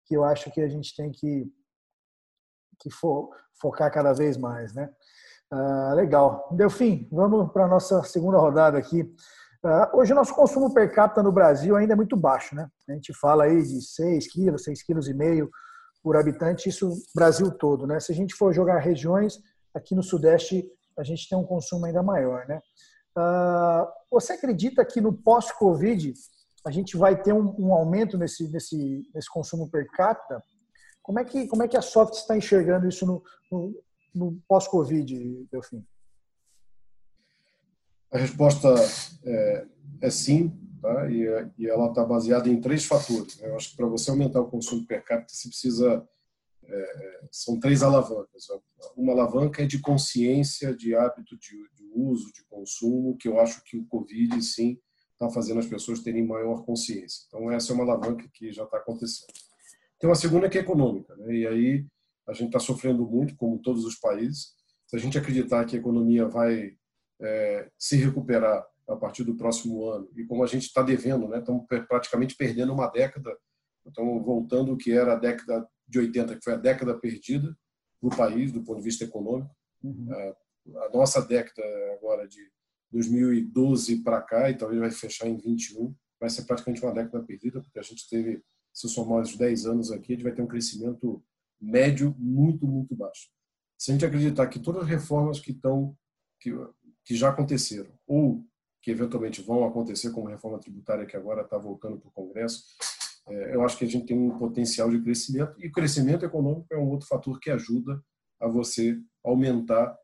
[0.05, 1.51] que eu acho que a gente tem que,
[2.79, 4.89] que fo, focar cada vez mais, né?
[5.51, 6.49] Ah, legal.
[6.51, 9.09] Delfim, vamos para a nossa segunda rodada aqui.
[9.63, 12.67] Ah, hoje o nosso consumo per capita no Brasil ainda é muito baixo, né?
[12.89, 15.49] A gente fala aí de 6 quilos, 6 quilos e meio
[16.03, 17.99] por habitante, isso Brasil todo, né?
[17.99, 19.39] Se a gente for jogar regiões,
[19.73, 20.63] aqui no Sudeste
[20.97, 22.61] a gente tem um consumo ainda maior, né?
[23.17, 26.13] Uh, você acredita que no pós-Covid
[26.65, 30.43] a gente vai ter um, um, aumento nesse, nesse, nesse consumo per capita?
[31.01, 35.47] Como é que, como é que a Soft está enxergando isso no, no, no pós-Covid,
[35.51, 35.85] Delfim?
[38.11, 38.73] A resposta
[39.23, 39.67] é,
[40.01, 41.09] é sim, tá?
[41.11, 41.25] e,
[41.57, 43.39] e ela está baseada em três fatores.
[43.39, 43.49] Né?
[43.49, 46.07] Eu acho que para você aumentar o consumo per capita, você precisa.
[46.67, 48.47] É, são três alavancas.
[48.97, 53.63] Uma alavanca é de consciência, de hábito de, de, uso, de consumo, que eu acho
[53.63, 54.77] que o Covid, sim,
[55.13, 57.23] está fazendo as pessoas terem maior consciência.
[57.27, 59.33] Então, essa é uma alavanca que já está acontecendo.
[59.99, 61.33] Tem uma segunda que é econômica, né?
[61.33, 61.85] e aí
[62.27, 64.53] a gente está sofrendo muito, como todos os países.
[64.87, 66.75] Se a gente acreditar que a economia vai
[67.21, 71.39] é, se recuperar a partir do próximo ano, e como a gente está devendo, né?
[71.39, 73.35] estamos praticamente perdendo uma década,
[73.85, 77.55] estamos voltando o que era a década de 80, que foi a década perdida
[77.99, 79.55] para o país, do ponto de vista econômico.
[79.83, 80.13] Uhum.
[80.13, 80.35] É,
[80.73, 82.51] a nossa década agora de
[82.91, 87.61] 2012 para cá, e talvez vai fechar em 21, vai ser praticamente uma década perdida,
[87.61, 88.41] porque a gente teve,
[88.73, 91.23] se somar os 10 anos aqui, a gente vai ter um crescimento
[91.59, 93.29] médio muito, muito baixo.
[93.77, 95.95] Se a gente acreditar que todas as reformas que estão,
[96.39, 96.51] que,
[97.03, 98.45] que já aconteceram, ou
[98.81, 102.63] que eventualmente vão acontecer, como a reforma tributária que agora está voltando para o Congresso,
[103.27, 106.67] é, eu acho que a gente tem um potencial de crescimento, e o crescimento econômico
[106.71, 108.01] é um outro fator que ajuda
[108.39, 109.97] a você aumentar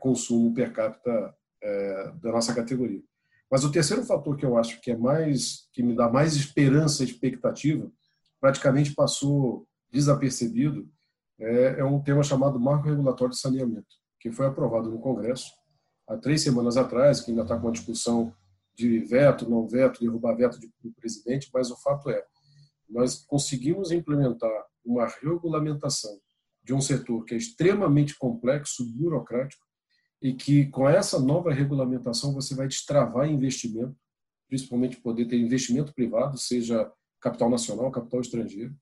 [0.00, 3.02] consumo per capita é, da nossa categoria.
[3.50, 7.02] Mas o terceiro fator que eu acho que é mais que me dá mais esperança
[7.02, 7.90] e expectativa,
[8.40, 10.88] praticamente passou desapercebido,
[11.38, 13.86] é, é um tema chamado Marco Regulatório de Saneamento,
[14.20, 15.52] que foi aprovado no Congresso
[16.06, 18.32] há três semanas atrás, que ainda está com a discussão
[18.74, 22.22] de veto, não veto, derrubar veto do presidente, mas o fato é,
[22.88, 26.18] nós conseguimos implementar uma regulamentação
[26.62, 29.65] de um setor que é extremamente complexo, burocrático,
[30.20, 33.94] e que com essa nova regulamentação você vai destravar investimento,
[34.48, 38.74] principalmente poder ter investimento privado, seja capital nacional, capital estrangeiro.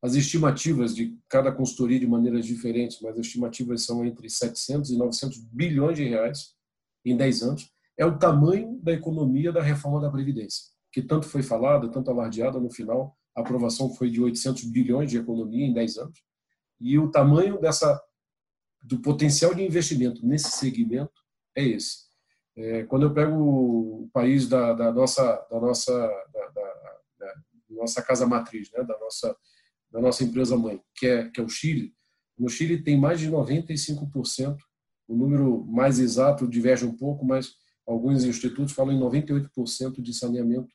[0.00, 4.96] As estimativas de cada consultoria de maneiras diferentes, mas as estimativas são entre 700 e
[4.96, 6.54] 900 bilhões de reais
[7.04, 7.72] em 10 anos.
[7.96, 12.60] É o tamanho da economia da reforma da Previdência, que tanto foi falada, tanto alardeada
[12.60, 16.22] no final, a aprovação foi de 800 bilhões de economia em 10 anos.
[16.80, 18.00] E o tamanho dessa
[18.82, 21.22] do potencial de investimento nesse segmento
[21.56, 22.08] é esse.
[22.56, 25.92] É, quando eu pego o país da, da nossa da nossa
[26.32, 26.74] da, da,
[27.18, 27.34] da,
[27.70, 29.36] nossa casa matriz, né, da nossa
[29.90, 31.94] da nossa empresa mãe, que é que é o Chile,
[32.38, 34.58] no Chile tem mais de 95%,
[35.08, 37.54] o número mais exato diverge um pouco, mas
[37.86, 40.72] alguns institutos falam em 98% de saneamento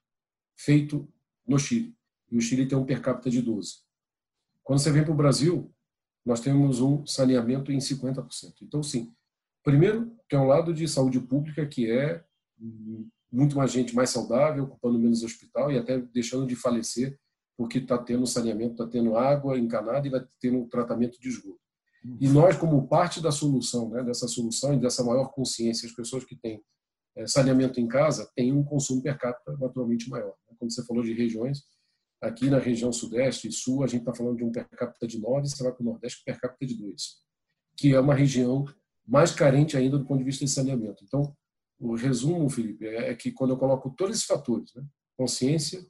[0.58, 1.08] feito
[1.48, 1.96] no Chile.
[2.32, 3.76] E o Chile tem um per capita de 12.
[4.63, 5.73] Quando você vem para o Brasil,
[6.26, 8.54] nós temos um saneamento em 50%.
[8.62, 9.12] Então, sim,
[9.64, 12.24] primeiro, tem um lado de saúde pública, que é
[13.32, 17.18] muito mais gente mais saudável, ocupando menos hospital e até deixando de falecer,
[17.58, 21.60] porque está tendo saneamento, está tendo água encanada e vai tendo um tratamento de esgoto.
[22.20, 26.26] E nós, como parte da solução, né, dessa solução e dessa maior consciência, as pessoas
[26.26, 26.62] que têm
[27.16, 30.34] é, saneamento em casa têm um consumo per capita naturalmente maior.
[30.58, 31.64] Como você falou de regiões,
[32.24, 35.20] Aqui na região sudeste e sul, a gente está falando de um per capita de
[35.20, 37.18] 9, você vai para o nordeste per capita de 2,
[37.76, 38.66] que é uma região
[39.06, 41.04] mais carente ainda do ponto de vista de saneamento.
[41.04, 41.36] Então,
[41.78, 44.86] o resumo, Felipe, é, é que quando eu coloco todos esses fatores, né,
[45.18, 45.86] consciência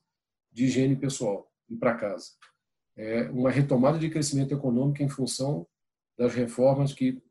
[0.51, 2.31] de higiene pessoal e para casa,
[2.97, 5.67] é uma retomada de crescimento econômico em função
[6.17, 7.21] das reformas que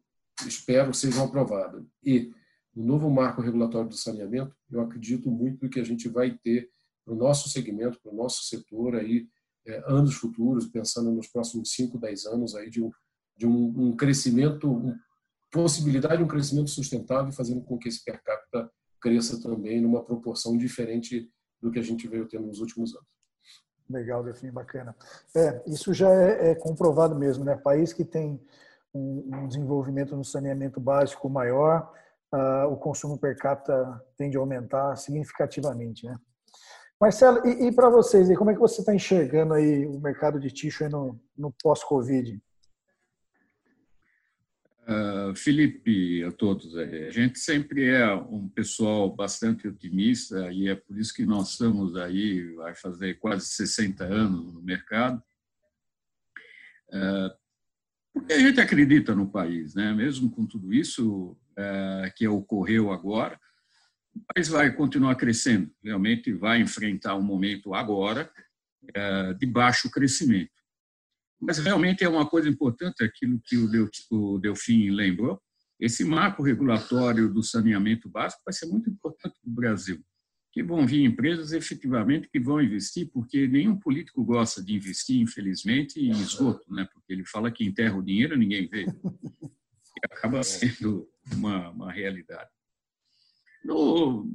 [0.47, 1.85] espero sejam aprovadas.
[2.05, 2.33] E
[2.73, 6.71] o novo marco regulatório do saneamento, eu acredito muito que a gente vai ter
[7.05, 9.27] para o nosso segmento, para o nosso setor aí
[9.67, 12.91] é, anos futuros, pensando nos próximos 5, 10 anos aí de um,
[13.37, 14.83] de um, um crescimento,
[15.51, 20.57] possibilidade de um crescimento sustentável, fazendo com que esse per capita cresça também numa proporção
[20.57, 21.29] diferente
[21.61, 23.09] do que a gente veio tendo nos últimos anos.
[23.89, 24.97] Legal, Delfim, bacana.
[25.35, 27.57] É, isso já é, é, comprovado mesmo, né?
[27.57, 28.41] País que tem
[28.95, 31.93] um, um desenvolvimento no saneamento básico maior,
[32.33, 36.17] uh, o consumo per capita tende a aumentar significativamente, né?
[37.03, 40.53] Marcelo, e, e para vocês, como é que você está enxergando aí o mercado de
[40.53, 42.41] tixo no, no pós-Covid?
[44.87, 50.97] Uh, Felipe, a todos, a gente sempre é um pessoal bastante otimista e é por
[50.97, 55.21] isso que nós estamos aí, vai fazer quase 60 anos no mercado,
[56.91, 57.37] uh,
[58.13, 59.93] porque a gente acredita no país, né?
[59.93, 63.41] mesmo com tudo isso uh, que ocorreu agora,
[64.15, 68.31] o país vai continuar crescendo, realmente vai enfrentar um momento agora
[68.95, 70.51] é, de baixo crescimento.
[71.41, 73.57] Mas realmente é uma coisa importante aquilo que
[74.11, 75.41] o Delfim lembrou,
[75.83, 80.01] esse marco regulatório do saneamento básico vai ser muito importante para o Brasil,
[80.53, 85.99] que vão vir empresas efetivamente que vão investir, porque nenhum político gosta de investir, infelizmente,
[85.99, 86.87] em esgoto, né?
[86.93, 88.85] porque ele fala que enterra o dinheiro ninguém vê.
[88.85, 92.49] E acaba sendo uma, uma realidade.
[93.65, 94.27] No,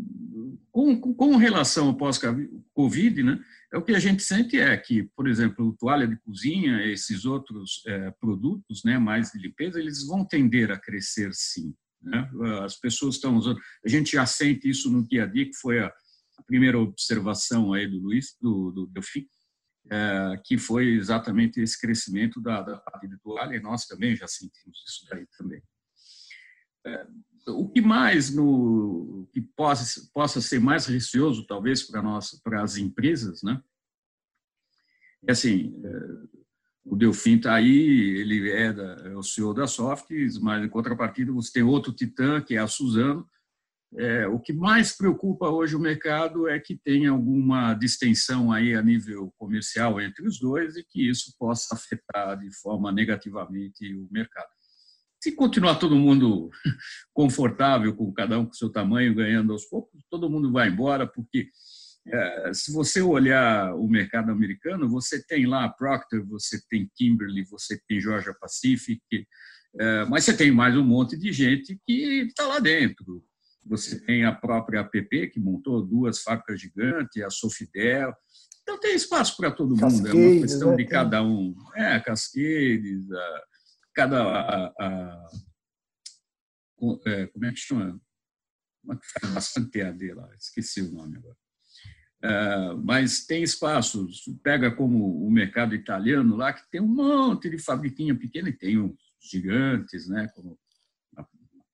[0.71, 3.39] com, com relação ao pós-Covid, né,
[3.73, 7.83] é o que a gente sente é que, por exemplo, toalha de cozinha, esses outros
[7.85, 11.73] é, produtos né, mais de limpeza, eles vão tender a crescer sim.
[12.01, 12.29] Né?
[12.63, 15.79] As pessoas estão usando, a gente já sente isso no dia a dia, que foi
[15.79, 19.27] a, a primeira observação aí do Luiz, do, do Delfim,
[19.89, 24.27] é, que foi exatamente esse crescimento da, da parte de toalha, e nós também já
[24.27, 25.61] sentimos isso daí também.
[26.85, 27.07] É,
[27.47, 32.77] o que mais no que possa, possa ser mais receoso, talvez, para nós, para as
[32.77, 33.61] empresas, né?
[35.27, 36.37] É assim, é,
[36.85, 41.31] o Delfim está aí, ele é, da, é, o CEO da Softs, mas em contrapartida
[41.31, 43.27] você tem outro titã, que é a Suzano.
[43.95, 48.81] É, o que mais preocupa hoje o mercado é que tem alguma distensão aí a
[48.81, 54.49] nível comercial entre os dois e que isso possa afetar de forma negativamente o mercado.
[55.19, 56.49] Se continuar todo mundo
[57.13, 61.49] confortável com cada um com seu tamanho, ganhando aos poucos, todo mundo vai embora, porque
[62.07, 67.43] é, se você olhar o mercado americano, você tem lá a Procter, você tem Kimberly,
[67.45, 69.01] você tem Georgia Pacific,
[69.79, 73.23] é, mas você tem mais um monte de gente que está lá dentro.
[73.65, 78.13] Você tem a própria APP, que montou duas fábricas gigantes, a Sofidel.
[78.61, 81.53] Então tem espaço para todo mundo, é uma questão de cada um.
[81.75, 83.43] É, Cascades, a,
[83.97, 84.21] cada.
[84.21, 85.29] A, a,
[87.07, 87.99] é, como é que chama?
[88.83, 89.81] Uma que faz bastante
[90.13, 91.35] lá, esqueci o nome agora.
[92.23, 97.57] É, mas tem espaços, pega como o mercado italiano lá, que tem um monte de
[97.57, 100.57] fabriquinha pequena, e tem uns gigantes, né, como
[101.15, 101.25] a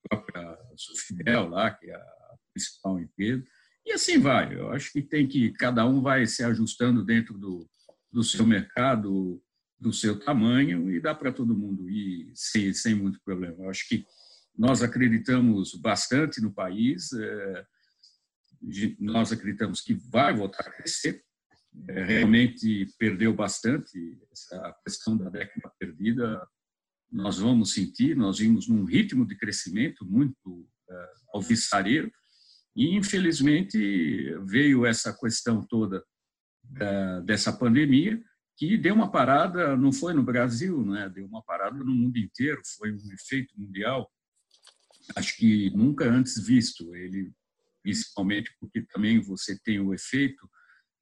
[0.10, 3.46] própria Sofidel lá, que é a principal empresa,
[3.86, 4.56] e assim vai.
[4.58, 7.70] Eu acho que tem que, cada um vai se ajustando dentro do,
[8.12, 9.42] do seu mercado,
[9.84, 13.66] do seu tamanho, e dá para todo mundo ir sem, sem muito problema.
[13.66, 14.06] Eu acho que
[14.58, 17.66] nós acreditamos bastante no país, é,
[18.98, 21.22] nós acreditamos que vai voltar a crescer.
[21.90, 23.98] É, realmente perdeu bastante
[24.32, 26.48] essa questão da década perdida.
[27.12, 32.12] Nós vamos sentir, nós vimos num ritmo de crescimento muito é, alvissareiro
[32.76, 33.78] e, infelizmente,
[34.46, 36.04] veio essa questão toda
[36.80, 38.24] é, dessa pandemia
[38.56, 41.10] que deu uma parada, não foi no Brasil, né?
[41.10, 44.12] deu uma parada no mundo inteiro, foi um efeito mundial,
[45.16, 46.96] acho que nunca antes visto.
[46.96, 47.34] Ele
[47.84, 50.50] principalmente porque também você tem o efeito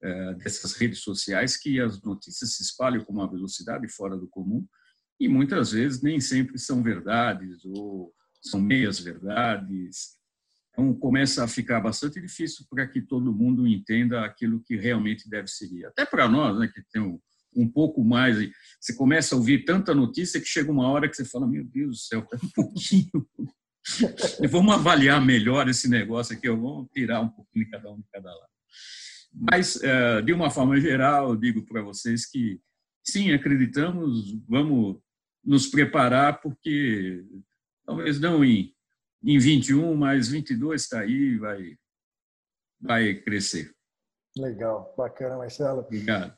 [0.02, 4.66] eh, dessas redes sociais que as notícias se espalham com uma velocidade fora do comum
[5.20, 8.12] e muitas vezes nem sempre são verdades ou
[8.42, 10.18] são meias verdades.
[10.70, 15.46] Então começa a ficar bastante difícil para que todo mundo entenda aquilo que realmente deve
[15.46, 15.86] ser.
[15.86, 17.00] Até para nós, né, que tem
[17.54, 18.36] um, pouco mais,
[18.80, 21.90] você começa a ouvir tanta notícia que chega uma hora que você fala, meu Deus
[21.90, 23.26] do céu, um pouquinho
[24.48, 28.52] vamos avaliar melhor esse negócio aqui, vamos tirar um pouquinho cada um de cada lado.
[29.34, 32.60] Mas, eh, de uma forma geral, eu digo para vocês que,
[33.02, 35.00] sim, acreditamos, vamos
[35.44, 37.24] nos preparar, porque
[37.84, 38.72] talvez não em,
[39.24, 41.76] em 21, mas 22 está aí vai
[42.80, 43.72] vai crescer.
[44.36, 45.80] Legal, bacana, Marcelo.
[45.80, 46.36] Obrigado.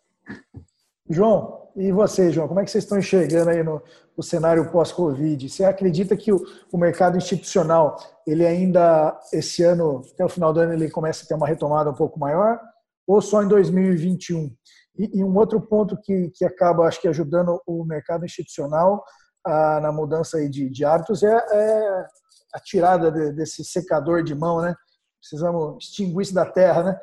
[1.09, 3.83] João, e você, João, como é que vocês estão enxergando aí no,
[4.17, 5.49] no cenário pós-Covid?
[5.49, 10.61] Você acredita que o, o, mercado institucional, ele ainda, esse ano, até o final do
[10.61, 12.61] ano, ele começa a ter uma retomada um pouco maior?
[13.07, 14.55] Ou só em 2021?
[14.97, 19.05] E, e um outro ponto que, que acaba, acho que, ajudando o mercado institucional
[19.45, 22.07] a, na mudança aí de, de hábitos é, é
[22.55, 24.75] a tirada de, desse secador de mão, né?
[25.21, 27.01] Precisamos extinguir isso da terra, né?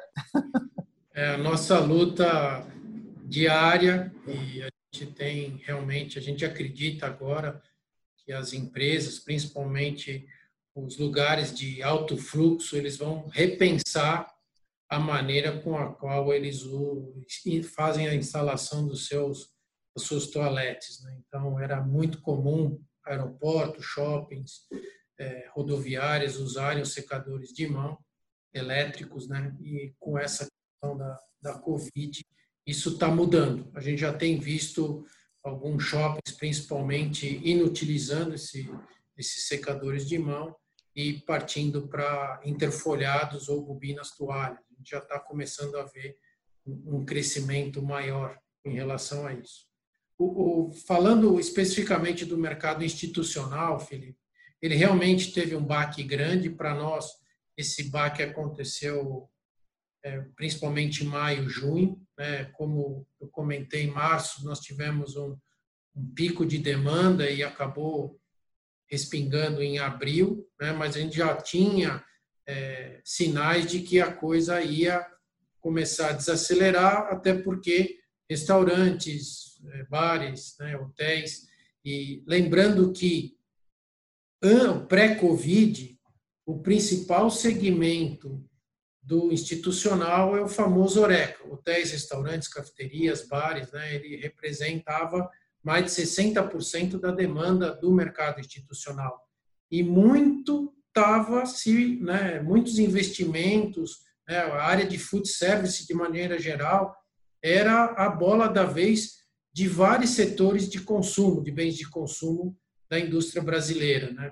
[1.13, 2.63] É, a nossa luta
[3.31, 7.63] diária e a gente tem realmente, a gente acredita agora
[8.17, 10.27] que as empresas, principalmente
[10.75, 14.27] os lugares de alto fluxo, eles vão repensar
[14.89, 16.61] a maneira com a qual eles
[17.73, 19.49] fazem a instalação dos seus
[19.95, 21.03] das suas toaletes.
[21.03, 21.21] Né?
[21.27, 24.67] Então, era muito comum aeroportos, shoppings,
[25.19, 27.97] é, rodoviárias usarem os secadores de mão
[28.53, 29.53] elétricos, né?
[29.61, 32.23] E com essa questão da, da Covid,
[32.71, 33.69] isso está mudando.
[33.75, 35.05] A gente já tem visto
[35.43, 38.69] alguns shoppings, principalmente, inutilizando esse,
[39.17, 40.55] esses secadores de mão
[40.95, 44.59] e partindo para interfolhados ou bobinas toalhas.
[44.71, 46.17] A gente já está começando a ver
[46.65, 49.65] um crescimento maior em relação a isso.
[50.17, 54.19] O, o, falando especificamente do mercado institucional, Felipe,
[54.61, 57.07] ele realmente teve um baque grande para nós.
[57.57, 59.27] Esse baque aconteceu
[60.03, 62.01] é, principalmente maio, junho.
[62.17, 62.45] Né?
[62.53, 65.37] Como eu comentei, em março nós tivemos um,
[65.95, 68.19] um pico de demanda e acabou
[68.89, 70.73] respingando em abril, né?
[70.73, 72.03] mas a gente já tinha
[72.45, 75.05] é, sinais de que a coisa ia
[75.61, 77.99] começar a desacelerar, até porque
[78.29, 81.47] restaurantes, é, bares, né, hotéis,
[81.85, 83.37] e lembrando que
[84.87, 85.99] pré-Covid,
[86.45, 88.43] o principal segmento
[89.01, 93.95] do institucional é o famoso Oreca, hotéis, restaurantes, cafeterias, bares, né?
[93.95, 95.29] Ele representava
[95.63, 99.19] mais de 60% da demanda do mercado institucional.
[99.69, 106.37] E muito estava se, né, muitos investimentos, né, a área de food service de maneira
[106.37, 106.93] geral
[107.41, 109.21] era a bola da vez
[109.53, 112.57] de vários setores de consumo, de bens de consumo
[112.89, 114.31] da indústria brasileira, né?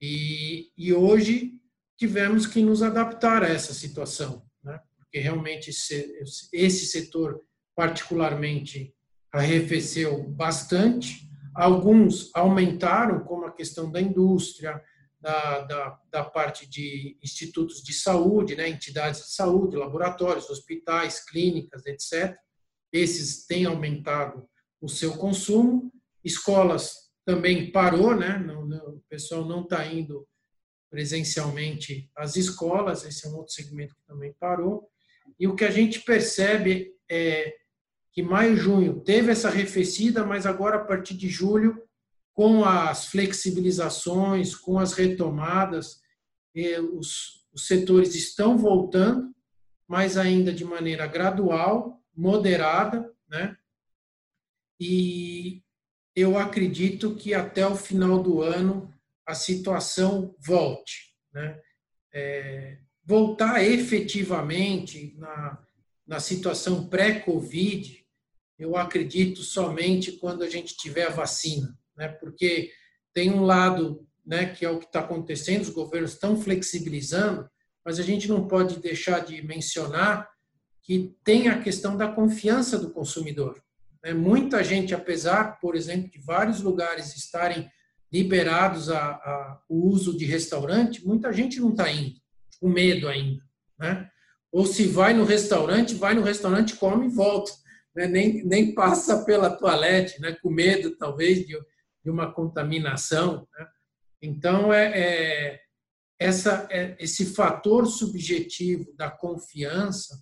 [0.00, 1.54] E, e hoje
[1.98, 4.80] tivemos que nos adaptar a essa situação, né?
[4.96, 7.40] Porque realmente esse, setor
[7.74, 8.94] particularmente
[9.32, 14.80] arrefeceu bastante, alguns aumentaram, como a questão da indústria,
[15.20, 21.84] da, da, da, parte de institutos de saúde, né, entidades de saúde, laboratórios, hospitais, clínicas,
[21.86, 22.36] etc.
[22.92, 24.48] Esses têm aumentado
[24.80, 25.92] o seu consumo.
[26.24, 26.94] Escolas
[27.24, 28.38] também parou, né?
[28.86, 30.26] O pessoal não está indo
[30.90, 34.88] presencialmente às escolas, esse é um outro segmento que também parou.
[35.38, 37.54] E o que a gente percebe é
[38.12, 41.82] que maio, junho teve essa arrefecida, mas agora a partir de julho,
[42.32, 46.00] com as flexibilizações, com as retomadas,
[46.92, 49.34] os, os setores estão voltando,
[49.86, 53.56] mas ainda de maneira gradual, moderada, né?
[54.80, 55.62] E
[56.14, 58.92] eu acredito que até o final do ano
[59.28, 61.60] a situação volte, né?
[62.14, 65.62] É, voltar efetivamente na,
[66.06, 68.06] na situação pré-Covid,
[68.58, 72.08] eu acredito somente quando a gente tiver a vacina, né?
[72.08, 72.72] Porque
[73.12, 77.46] tem um lado, né, que é o que está acontecendo, os governos estão flexibilizando,
[77.84, 80.26] mas a gente não pode deixar de mencionar
[80.82, 83.62] que tem a questão da confiança do consumidor.
[84.02, 84.14] Né?
[84.14, 87.70] Muita gente, apesar, por exemplo, de vários lugares estarem
[88.12, 92.20] liberados a, a o uso de restaurante, muita gente não está indo,
[92.60, 93.42] com medo ainda.
[93.78, 94.10] Né?
[94.50, 97.52] Ou se vai no restaurante, vai no restaurante, come e volta.
[97.94, 98.06] Né?
[98.06, 100.36] Nem, nem passa pela toalete, né?
[100.42, 101.58] com medo, talvez, de,
[102.02, 103.46] de uma contaminação.
[103.56, 103.66] Né?
[104.22, 105.60] Então, é, é
[106.18, 110.20] essa, é, esse fator subjetivo da confiança,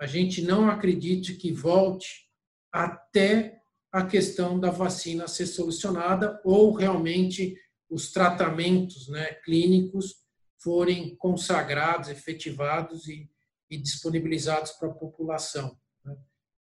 [0.00, 2.26] a gente não acredita que volte
[2.72, 3.57] até
[3.92, 7.56] a questão da vacina ser solucionada ou realmente
[7.88, 10.16] os tratamentos né, clínicos
[10.58, 13.30] forem consagrados, efetivados e,
[13.70, 15.78] e disponibilizados para a população.
[16.04, 16.16] Né.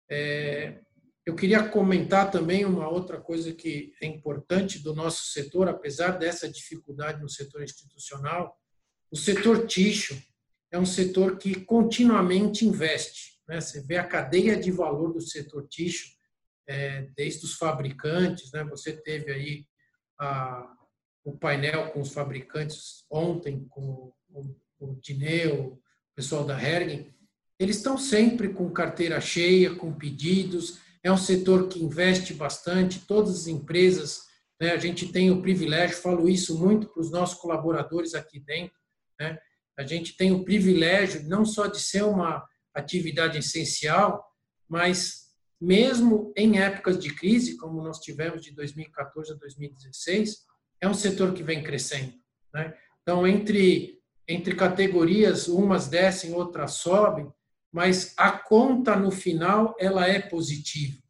[0.09, 0.79] É,
[1.25, 6.49] eu queria comentar também uma outra coisa que é importante do nosso setor, apesar dessa
[6.49, 8.57] dificuldade no setor institucional,
[9.11, 10.19] o setor tixo
[10.71, 13.39] é um setor que continuamente investe.
[13.47, 13.59] Né?
[13.59, 16.18] Você vê a cadeia de valor do setor tixo,
[16.69, 18.63] é, desde os fabricantes, né?
[18.63, 19.65] você teve aí
[20.19, 20.71] a,
[21.23, 25.81] o painel com os fabricantes ontem, com o, o Dineu, o
[26.15, 27.11] pessoal da Hergen,
[27.59, 33.31] eles estão sempre com carteira cheia, com pedidos, é um setor que investe bastante, todas
[33.31, 34.27] as empresas,
[34.61, 38.77] né, a gente tem o privilégio, falo isso muito para os nossos colaboradores aqui dentro,
[39.19, 39.39] né,
[39.75, 42.45] a gente tem o privilégio não só de ser uma
[42.75, 44.23] atividade essencial,
[44.67, 45.28] mas
[45.59, 50.45] mesmo em épocas de crise, como nós tivemos de 2014 a 2016,
[50.81, 52.13] é um setor que vem crescendo.
[52.53, 52.73] Né?
[53.01, 57.31] Então, entre, entre categorias, umas descem, outras sobem,
[57.71, 61.01] mas a conta no final ela é positiva.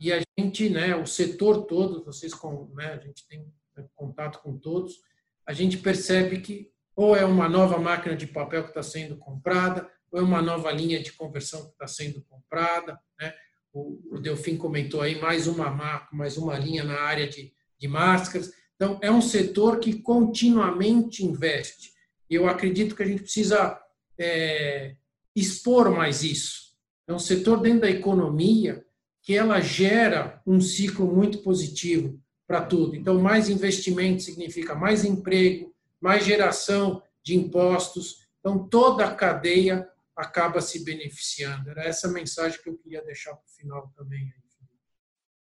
[0.00, 3.52] E a gente, né, o setor todo, vocês com, né, a gente tem
[3.94, 5.00] contato com todos,
[5.46, 9.90] a gente percebe que ou é uma nova máquina de papel que está sendo comprada,
[10.10, 12.98] ou é uma nova linha de conversão que está sendo comprada.
[13.20, 13.34] Né?
[13.74, 18.52] O, Delfim comentou aí mais uma marca, mais uma linha na área de, de máscaras.
[18.76, 21.92] Então, é um setor que continuamente investe.
[22.30, 23.76] Eu acredito que a gente precisa
[24.16, 24.94] é,
[25.34, 26.76] expor mais isso.
[27.08, 28.84] É um setor dentro da economia
[29.20, 32.94] que ela gera um ciclo muito positivo para tudo.
[32.94, 38.18] Então, mais investimento significa mais emprego, mais geração de impostos.
[38.38, 41.70] Então, toda a cadeia acaba se beneficiando.
[41.70, 44.32] Era essa mensagem que eu queria deixar para o final também.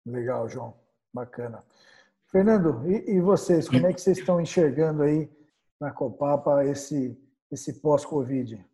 [0.06, 0.78] Legal, João.
[1.12, 1.64] Bacana.
[2.26, 5.30] Fernando, e, e vocês, como é que vocês estão enxergando aí
[5.80, 7.16] na Copapa esse,
[7.50, 8.64] esse pós-Covid?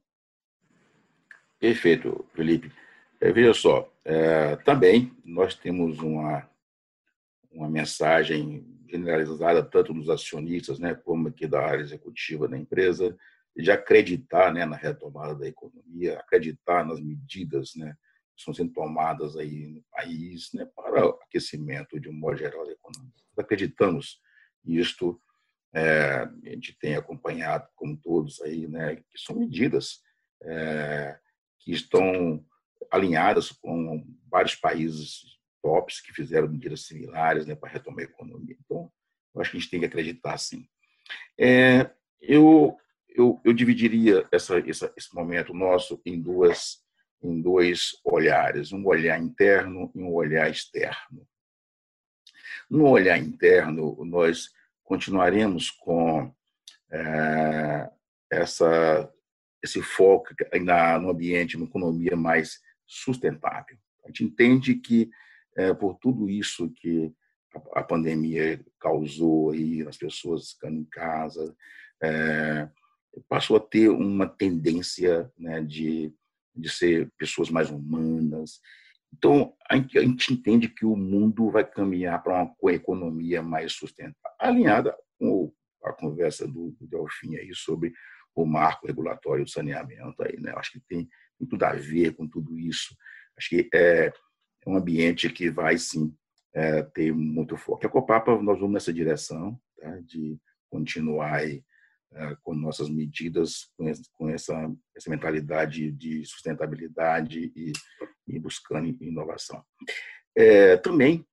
[1.58, 2.72] Perfeito, Felipe.
[3.20, 6.48] É, veja só, é, também nós temos uma,
[7.50, 13.16] uma mensagem generalizada tanto dos acionistas, né, como aqui da área executiva da empresa,
[13.56, 17.94] de acreditar né, na retomada da economia, acreditar nas medidas né,
[18.34, 22.66] que estão sendo tomadas aí no país né, para o aquecimento de um modo geral
[22.66, 23.12] da economia.
[23.38, 24.20] Acreditamos
[24.64, 25.20] nisto,
[25.72, 30.00] é, a gente tem acompanhado, como todos aí, né, que são medidas
[30.42, 31.18] é,
[31.60, 32.44] que estão
[32.90, 38.56] alinhadas com vários países tops que fizeram medidas similares né, para retomar a economia.
[38.64, 38.92] Então,
[39.34, 40.68] eu acho que a gente tem que acreditar sim.
[41.38, 41.90] É,
[42.20, 42.76] eu,
[43.14, 46.82] eu, eu, dividiria essa, essa, esse momento nosso em duas
[47.22, 51.26] em dois olhares, um olhar interno e um olhar externo.
[52.68, 54.50] No olhar interno, nós
[54.82, 56.30] continuaremos com
[56.92, 57.90] é,
[58.30, 59.10] essa,
[59.62, 63.78] esse foco na, no ambiente, uma economia mais sustentável.
[64.04, 65.10] A gente entende que,
[65.56, 67.10] é, por tudo isso que
[67.54, 71.56] a, a, pandemia causou aí nas pessoas ficando em casa,
[72.02, 72.68] é,
[73.28, 76.12] passou a ter uma tendência né, de,
[76.54, 78.60] de ser pessoas mais humanas.
[79.12, 83.72] Então, a gente, a gente entende que o mundo vai caminhar para uma, economia mais
[83.72, 85.52] sustentável, alinhada com
[85.84, 87.92] a conversa do, do Delfim aí sobre
[88.34, 90.52] o marco regulatório do saneamento aí, né?
[90.56, 91.08] Acho que tem,
[91.38, 92.96] tem tudo a ver com tudo isso.
[93.38, 94.12] Acho que é, é
[94.66, 96.12] um ambiente que vai sim
[96.52, 97.86] é, ter muito foco.
[97.86, 100.00] A Copapa nós vamos nessa direção tá?
[100.00, 100.38] de
[100.70, 101.64] continuar aí,
[102.42, 107.72] com nossas medidas, com, essa, com essa, essa mentalidade de sustentabilidade e,
[108.28, 109.64] e buscando inovação.
[110.36, 111.26] É, também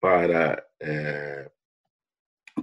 [0.00, 1.50] para é,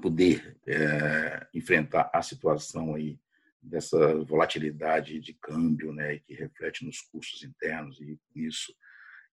[0.01, 3.19] poder é, enfrentar a situação aí
[3.61, 8.73] dessa volatilidade de câmbio, né, que reflete nos custos internos e isso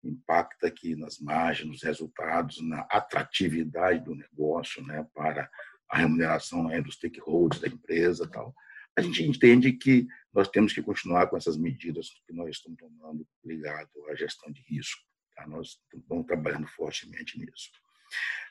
[0.03, 5.51] impacta aqui nas margens, nos resultados, na atratividade do negócio, né, para
[5.91, 8.55] a remuneração né, dos stakeholders da empresa, tal.
[8.97, 13.27] A gente entende que nós temos que continuar com essas medidas que nós estamos tomando
[13.45, 15.01] ligado à gestão de risco.
[15.35, 15.47] Tá?
[15.47, 17.71] Nós estamos trabalhando fortemente nisso.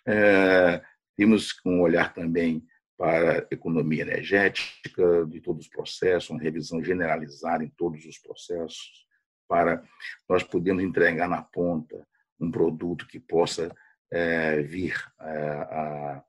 [0.06, 0.82] É,
[1.16, 2.66] temos um olhar também
[2.98, 9.08] para a economia energética de todos os processos, uma revisão generalizada em todos os processos,
[9.48, 9.84] para
[10.28, 12.06] nós podermos entregar na ponta
[12.40, 13.74] um produto que possa
[14.12, 16.24] é, vir é, a,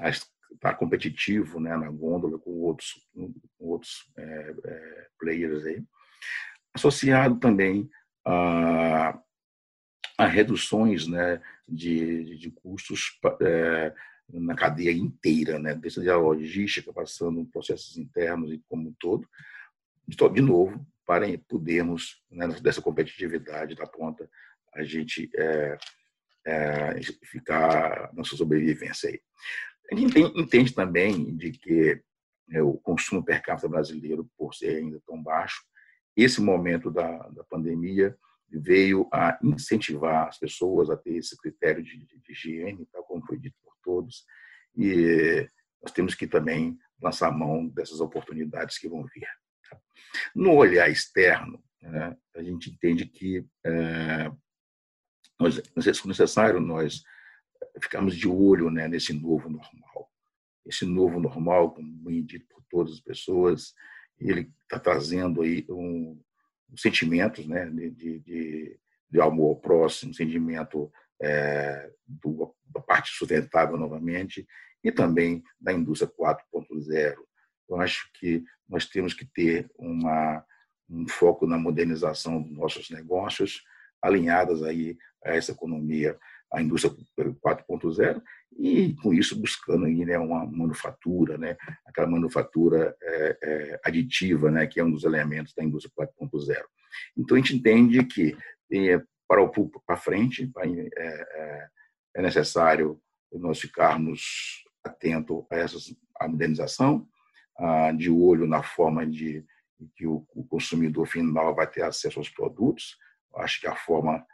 [0.00, 0.08] a,
[0.52, 5.82] estar competitivo né, na gôndola com outros, com outros é, é players aí,
[6.74, 7.88] associado também
[8.24, 9.18] a,
[10.16, 13.94] a reduções né, de, de custos é,
[14.28, 15.74] na cadeia inteira, né?
[15.74, 19.28] desde a logística, passando processos internos e como um todo,
[20.06, 24.28] de novo, para podermos, né, dessa competitividade da ponta,
[24.74, 25.78] a gente é,
[26.46, 29.20] é, ficar sobrevivência aí.
[29.90, 32.02] A gente entende também de que
[32.46, 35.62] né, o consumo per capita brasileiro, por ser ainda tão baixo,
[36.16, 38.16] esse momento da, da pandemia
[38.50, 43.24] veio a incentivar as pessoas a ter esse critério de, de, de higiene, tal como
[43.24, 43.56] foi dito
[43.88, 44.26] todos,
[44.76, 45.48] e
[45.82, 49.26] nós temos que também lançar mão dessas oportunidades que vão vir.
[49.68, 49.80] Tá?
[50.34, 54.30] No olhar externo, né, a gente entende que é,
[55.40, 55.62] nós,
[56.04, 57.02] necessário nós
[57.80, 60.10] ficarmos de olho né, nesse novo normal.
[60.66, 63.74] Esse novo normal, como bem dito por todas as pessoas,
[64.18, 66.20] ele está trazendo aí um,
[66.70, 68.78] um sentimentos né, de, de,
[69.10, 74.46] de amor ao próximo, um sentimento é, do, da parte sustentável novamente
[74.82, 77.16] e também da indústria 4.0.
[77.68, 80.44] Eu acho que nós temos que ter uma,
[80.88, 83.62] um foco na modernização dos nossos negócios,
[84.00, 86.18] alinhadas aí a essa economia,
[86.52, 88.22] a indústria 4.0
[88.58, 94.66] e com isso buscando aí, né, uma manufatura, né, aquela manufatura é, é, aditiva, né,
[94.66, 96.62] que é um dos elementos da indústria 4.0.
[97.16, 98.36] Então a gente entende que
[98.72, 99.50] é, para o
[99.86, 100.50] para frente.
[100.56, 101.68] É, é,
[102.16, 103.00] é, necessário
[103.32, 105.78] nós ficarmos atentos a essa
[106.22, 107.06] modernização,
[107.96, 109.44] de olho na forma de
[109.94, 112.96] que o consumidor final vai ter acesso aos produtos.
[113.36, 114.24] Acho que a forma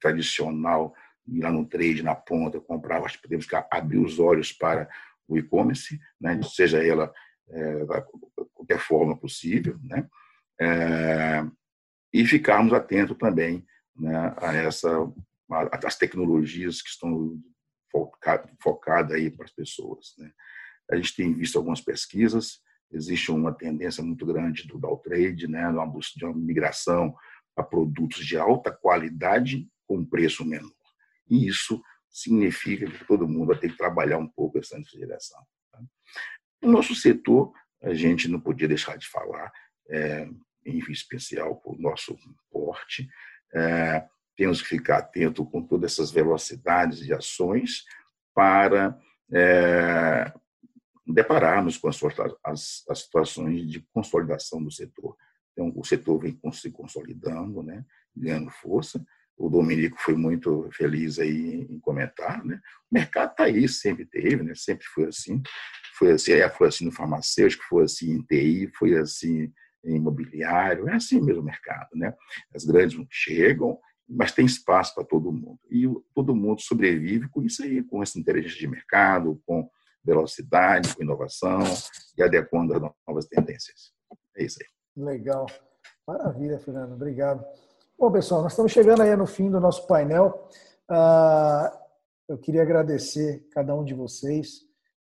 [0.00, 0.94] tradicional
[1.26, 4.88] ir lá no trade, na ponta, comprar, que abrir os olhos para
[5.28, 6.40] o e-commerce, né?
[6.42, 7.12] seja ela
[7.48, 7.84] é,
[8.54, 10.08] qualquer forma possível, né?
[10.60, 11.44] É,
[12.12, 13.64] e ficarmos atentos também
[13.94, 14.88] né, a essa
[15.84, 17.38] as tecnologias que estão
[18.60, 20.14] focadas aí para as pessoas.
[20.18, 20.30] Né.
[20.90, 22.60] A gente tem visto algumas pesquisas,
[22.90, 27.14] existe uma tendência muito grande do down trade, né, de uma migração
[27.56, 30.75] a produtos de alta qualidade com preço menor.
[31.28, 35.40] E isso significa que todo mundo vai ter que trabalhar um pouco essa direção.
[35.70, 35.80] Tá?
[36.62, 37.52] No nosso setor,
[37.82, 39.52] a gente não podia deixar de falar,
[39.88, 40.28] é,
[40.64, 42.16] em especial por nosso
[42.50, 43.08] porte,
[43.54, 44.06] é,
[44.36, 47.84] temos que ficar atento com todas essas velocidades de ações
[48.34, 48.98] para
[49.32, 50.32] é,
[51.06, 51.98] depararmos com as,
[52.44, 55.16] as, as, situações de consolidação do setor.
[55.52, 57.84] Então, o setor vem se consolidando, né?
[58.14, 59.04] ganhando força.
[59.36, 62.60] O Dominico foi muito feliz aí em comentar, né?
[62.90, 64.54] O mercado está aí, sempre teve, né?
[64.54, 65.42] Sempre foi assim.
[65.98, 69.52] Foi assim, é, foi assim no farmacêutico, foi assim em TI, foi assim
[69.84, 72.14] em imobiliário, é assim mesmo o mercado, né?
[72.54, 73.78] As grandes chegam,
[74.08, 75.58] mas tem espaço para todo mundo.
[75.70, 79.68] E todo mundo sobrevive com isso aí, com essa inteligência de mercado, com
[80.04, 81.60] velocidade, com inovação
[82.16, 83.92] e adequando as novas tendências.
[84.36, 85.04] É isso aí.
[85.04, 85.46] Legal.
[86.06, 86.92] Maravilha, Fernando.
[86.92, 87.44] Obrigado.
[87.98, 90.50] Bom, pessoal, nós estamos chegando aí no fim do nosso painel.
[90.90, 91.78] Uh,
[92.28, 94.66] eu queria agradecer cada um de vocês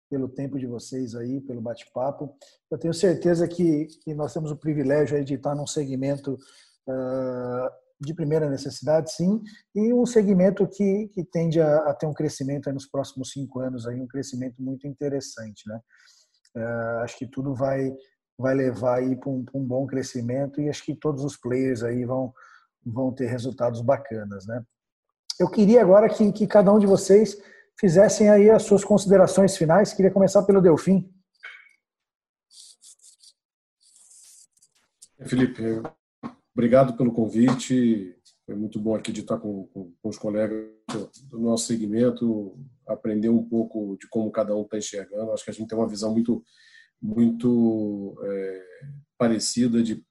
[0.10, 2.36] pelo tempo de vocês aí, pelo bate-papo.
[2.70, 7.70] Eu tenho certeza que, que, nós temos o privilégio de estar num segmento uh,
[8.02, 9.40] de primeira necessidade, sim,
[9.76, 13.86] e um segmento que, que tende a, a ter um crescimento nos próximos cinco anos,
[13.86, 15.62] aí, um crescimento muito interessante.
[15.68, 15.80] Né?
[16.58, 17.94] Uh, acho que tudo vai,
[18.36, 22.34] vai levar para um, um bom crescimento e acho que todos os players aí vão
[22.86, 24.64] vão ter resultados bacanas, né?
[25.40, 27.38] Eu queria agora que, que cada um de vocês
[27.80, 29.94] fizessem aí as suas considerações finais.
[29.94, 31.10] Queria começar pelo Delfim.
[35.26, 35.64] Felipe,
[36.54, 38.16] obrigado pelo convite.
[38.46, 40.68] Foi muito bom aqui de estar com, com, com os colegas
[41.30, 42.58] do nosso segmento,
[42.88, 45.32] aprender um pouco de como cada um está enxergando.
[45.32, 46.44] Acho que a gente tem uma visão muito,
[47.02, 48.66] muito é,
[49.18, 50.04] parecida de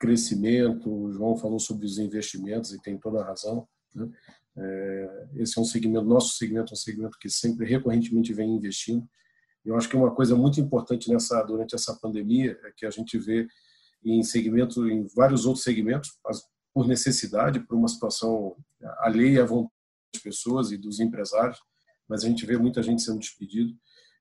[0.00, 3.68] crescimento, o João falou sobre os investimentos e tem toda a razão.
[3.94, 4.10] Né?
[4.56, 9.06] É, esse é um segmento, nosso segmento é um segmento que sempre recorrentemente vem investindo.
[9.62, 13.18] Eu acho que uma coisa muito importante nessa durante essa pandemia é que a gente
[13.18, 13.46] vê
[14.02, 16.18] em segmento, em vários outros segmentos,
[16.72, 18.56] por necessidade, por uma situação
[19.00, 19.74] alheia à vontade
[20.14, 21.58] das pessoas e dos empresários,
[22.08, 23.76] mas a gente vê muita gente sendo despedido,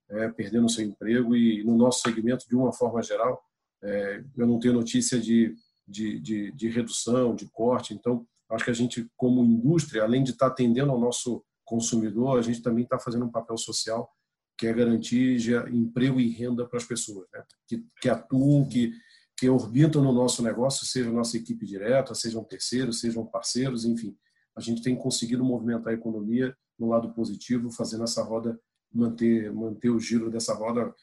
[0.10, 3.42] é, perdendo seu emprego e no nosso segmento, de uma forma geral,
[3.82, 5.56] é, eu não tenho notícia de
[5.90, 7.94] de, de, de redução, de corte.
[7.94, 12.42] Então, acho que a gente, como indústria, além de estar atendendo ao nosso consumidor, a
[12.42, 14.10] gente também está fazendo um papel social
[14.58, 15.40] que é garantir
[15.72, 17.42] emprego e renda para as pessoas, né?
[17.66, 18.92] que, que atuam, que,
[19.38, 24.18] que orbitam no nosso negócio, seja nossa equipe direta, sejam terceiros, sejam parceiros, enfim.
[24.58, 28.60] A gente tem conseguido movimentar a economia no lado positivo, fazendo essa roda
[28.92, 30.94] manter manter o giro dessa roda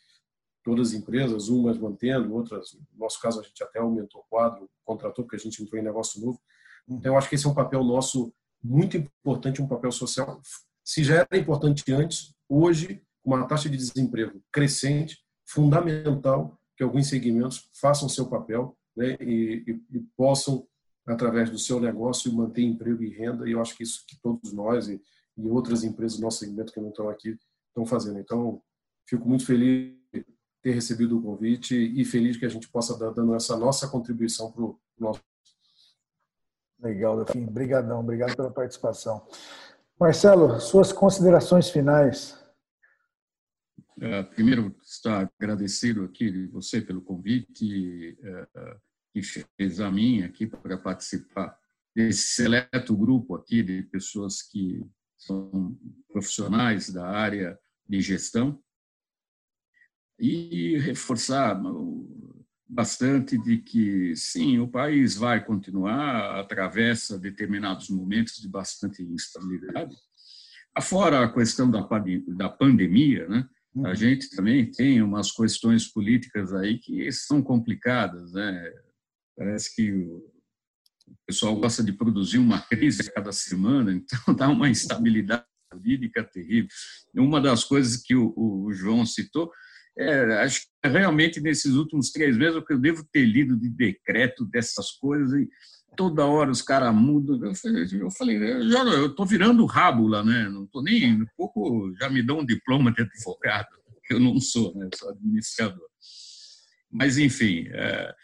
[0.66, 4.68] todas as empresas, umas mantendo, outras, no nosso caso, a gente até aumentou o quadro,
[4.84, 6.40] contratou, porque a gente entrou em negócio novo.
[6.88, 10.40] Então, eu acho que esse é um papel nosso muito importante, um papel social.
[10.82, 17.08] Se já era importante antes, hoje, com uma taxa de desemprego crescente, fundamental que alguns
[17.08, 20.66] segmentos façam seu papel né, e, e, e possam,
[21.06, 23.48] através do seu negócio, manter emprego e renda.
[23.48, 25.00] E eu acho que isso que todos nós e,
[25.38, 27.38] e outras empresas do nosso segmento que não estão aqui
[27.68, 28.18] estão fazendo.
[28.18, 28.60] Então,
[29.08, 29.94] fico muito feliz
[30.66, 34.50] ter recebido o convite e feliz que a gente possa dar dando essa nossa contribuição
[34.50, 35.22] para o nosso.
[36.82, 37.46] Legal, Delfim.
[37.46, 39.24] Obrigadão, obrigado pela participação.
[39.98, 42.36] Marcelo, suas considerações finais.
[44.00, 48.76] É, primeiro, estar agradecido aqui de você pelo convite é,
[49.12, 51.56] que fez a mim aqui para participar
[51.94, 54.84] desse seleto grupo aqui de pessoas que
[55.16, 57.56] são profissionais da área
[57.88, 58.60] de gestão
[60.18, 61.60] e reforçar
[62.68, 69.94] bastante de que, sim, o país vai continuar, atravessa determinados momentos de bastante instabilidade.
[70.74, 71.86] Afora a questão da,
[72.28, 73.48] da pandemia, né?
[73.84, 73.94] a uhum.
[73.94, 78.32] gente também tem umas questões políticas aí que são complicadas.
[78.32, 78.72] Né?
[79.36, 80.32] Parece que o
[81.26, 86.68] pessoal gosta de produzir uma crise a cada semana, então dá uma instabilidade jurídica terrível.
[87.14, 89.50] Uma das coisas que o, o João citou
[89.98, 93.68] é, acho que realmente nesses últimos três meses o que eu devo ter lido de
[93.68, 95.48] decreto dessas coisas e
[95.96, 97.42] toda hora os caras mudam.
[97.42, 100.48] Eu falei, eu falei, eu estou virando rábula, né?
[100.50, 103.68] Não estou nem um pouco já me dão um diploma de advogado.
[104.10, 104.88] Eu não sou, né?
[104.94, 105.88] Sou administrador.
[106.90, 108.14] Mas enfim, é,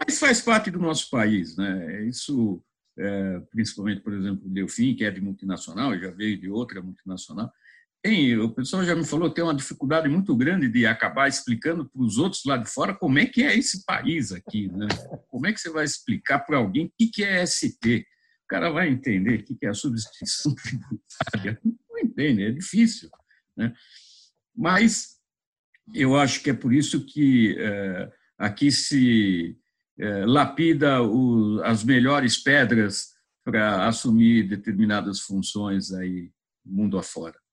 [0.00, 2.04] mas faz parte do nosso país, né?
[2.06, 2.62] Isso,
[2.98, 7.52] é, principalmente, por exemplo, o Delfim, que é de multinacional, já veio de outra multinacional
[8.04, 12.02] tem, o pessoal já me falou, tem uma dificuldade muito grande de acabar explicando para
[12.02, 14.86] os outros lá de fora como é que é esse país aqui, né?
[15.28, 18.06] Como é que você vai explicar para alguém o que é ST?
[18.44, 21.58] O cara vai entender o que é a substituição tributária?
[21.64, 23.08] Não entende, é difícil,
[23.56, 23.72] né?
[24.54, 25.14] Mas
[25.94, 29.56] eu acho que é por isso que é, aqui se
[29.98, 36.30] é, lapida o, as melhores pedras para assumir determinadas funções aí
[36.62, 37.43] mundo afora.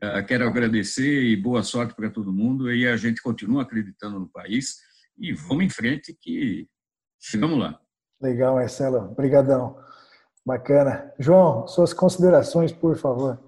[0.00, 2.72] Ah, quero agradecer e boa sorte para todo mundo.
[2.72, 4.76] E a gente continua acreditando no país
[5.18, 6.68] e vamos em frente que
[7.28, 7.80] Chegamos lá.
[8.20, 8.98] Legal, Marcelo.
[9.10, 9.76] Obrigadão.
[10.44, 11.12] Bacana.
[11.18, 13.42] João, suas considerações, por favor.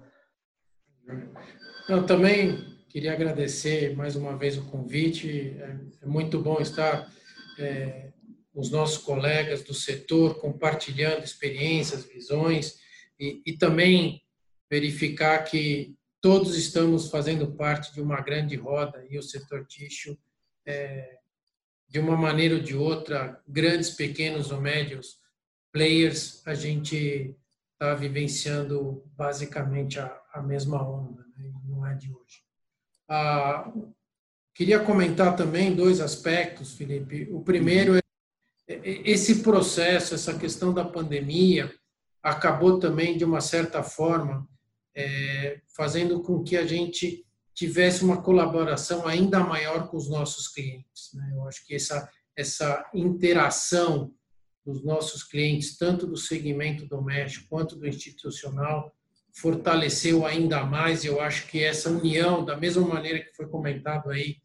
[1.87, 5.55] Eu também queria agradecer mais uma vez o convite.
[5.57, 7.09] É, é muito bom estar
[7.57, 8.11] é,
[8.53, 12.75] os nossos colegas do setor compartilhando experiências, visões
[13.17, 14.21] e, e também
[14.69, 20.17] verificar que todos estamos fazendo parte de uma grande roda e o setor tixo,
[20.65, 21.17] é,
[21.87, 25.17] de uma maneira ou de outra, grandes, pequenos ou médios
[25.71, 27.35] players, a gente
[27.73, 31.51] está vivenciando basicamente a, a mesma onda, né?
[31.65, 32.43] não é de hoje.
[33.07, 33.71] Ah,
[34.53, 37.29] queria comentar também dois aspectos, Felipe.
[37.31, 38.01] O primeiro é,
[38.67, 41.73] é, é esse processo, essa questão da pandemia,
[42.21, 44.47] acabou também, de uma certa forma,
[44.99, 47.25] é, fazendo com que a gente
[47.55, 51.11] tivesse uma colaboração ainda maior com os nossos clientes.
[51.13, 51.31] Né?
[51.33, 54.13] Eu acho que essa, essa interação
[54.65, 58.93] dos nossos clientes, tanto do segmento doméstico quanto do institucional,
[59.33, 61.05] fortaleceu ainda mais.
[61.05, 64.37] Eu acho que essa união, da mesma maneira que foi comentado aí,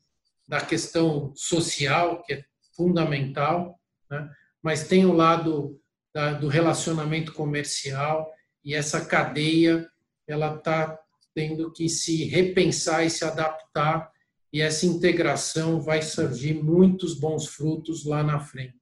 [0.47, 2.45] da questão social, que é
[2.77, 4.31] fundamental, né?
[4.63, 5.81] mas tem o lado
[6.15, 8.31] da, do relacionamento comercial
[8.65, 9.89] e essa cadeia,
[10.27, 10.99] ela está
[11.35, 14.13] tendo que se repensar e se adaptar
[14.53, 18.79] e essa integração vai surgir muitos bons frutos lá na frente.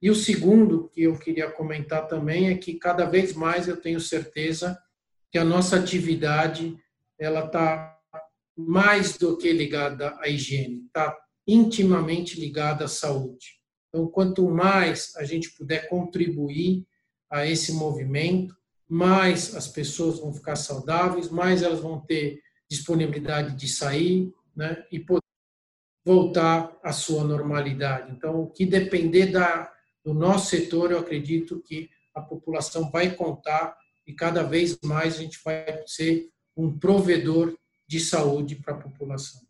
[0.00, 3.98] E o segundo que eu queria comentar também é que cada vez mais eu tenho
[3.98, 4.78] certeza
[5.32, 6.76] que a nossa atividade
[7.18, 7.98] ela está
[8.54, 11.16] mais do que ligada à higiene, está
[11.46, 13.58] intimamente ligada à saúde.
[13.88, 16.86] Então, quanto mais a gente puder contribuir
[17.30, 18.54] a esse movimento,
[18.88, 24.98] mais as pessoas vão ficar saudáveis, mais elas vão ter disponibilidade de sair né, e
[24.98, 25.22] poder
[26.04, 28.12] voltar à sua normalidade.
[28.12, 29.70] Então, o que depender da
[30.04, 33.76] no nosso setor, eu acredito que a população vai contar
[34.06, 37.54] e cada vez mais a gente vai ser um provedor
[37.86, 39.40] de saúde para a população.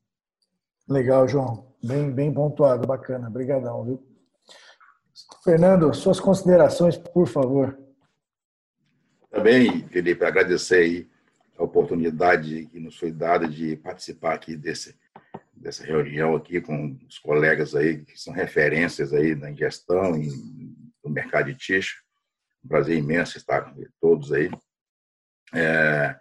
[0.88, 1.68] Legal, João.
[1.82, 3.28] Bem, bem pontuado, bacana.
[3.28, 4.02] Obrigadão, viu?
[5.44, 7.78] Fernando, suas considerações, por favor.
[9.30, 11.08] Também, Felipe, agradecer aí
[11.56, 14.96] a oportunidade que nos foi dada de participar aqui desse
[15.60, 20.12] dessa reunião aqui com os colegas aí que são referências aí na gestão
[21.04, 22.02] no mercado de tixo.
[22.64, 24.50] Um prazer imenso estar com todos aí.
[25.52, 26.16] É,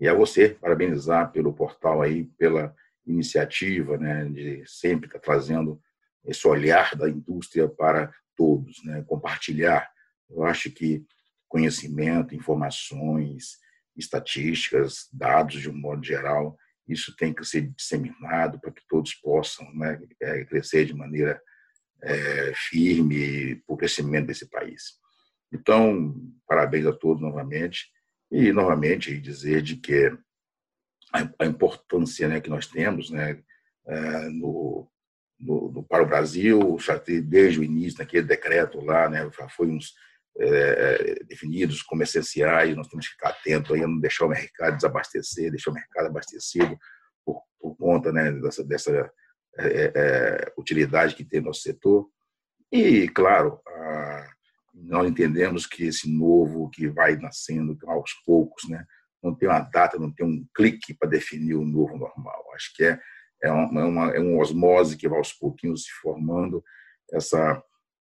[0.00, 2.74] e a você parabenizar pelo portal aí, pela
[3.06, 5.80] iniciativa, né, de sempre estar trazendo
[6.24, 9.90] esse olhar da indústria para todos, né, compartilhar.
[10.30, 11.04] Eu acho que
[11.48, 13.58] conhecimento, informações,
[13.96, 19.70] estatísticas, dados de um modo geral, isso tem que ser disseminado para que todos possam
[19.74, 21.40] né, é, crescer de maneira
[22.02, 24.98] é, firme para o crescimento desse país.
[25.52, 26.14] Então,
[26.46, 27.90] parabéns a todos novamente
[28.30, 30.16] e novamente dizer de que
[31.12, 33.42] a, importância né, que nós temos né,
[33.86, 34.88] é, no,
[35.38, 36.76] no, no, para o Brasil,
[37.24, 39.94] desde o início daquele decreto lá, né, já foi uns
[40.40, 45.50] é, definidos como essenciais, nós temos que ficar atentos aí não deixar o mercado desabastecer,
[45.50, 46.78] deixar o mercado abastecido
[47.24, 49.10] por, por conta né, dessa, dessa
[49.58, 52.08] é, é, é utilidade que tem nosso setor.
[52.70, 54.30] E, claro, a,
[54.72, 58.84] nós entendemos que esse novo que vai nascendo aos poucos, né,
[59.22, 62.44] não tem uma data, não tem um clique para definir o novo normal.
[62.54, 63.00] Acho que é,
[63.42, 66.62] é, é uma, é uma osmose que vai aos pouquinhos se formando,
[67.12, 67.60] essa,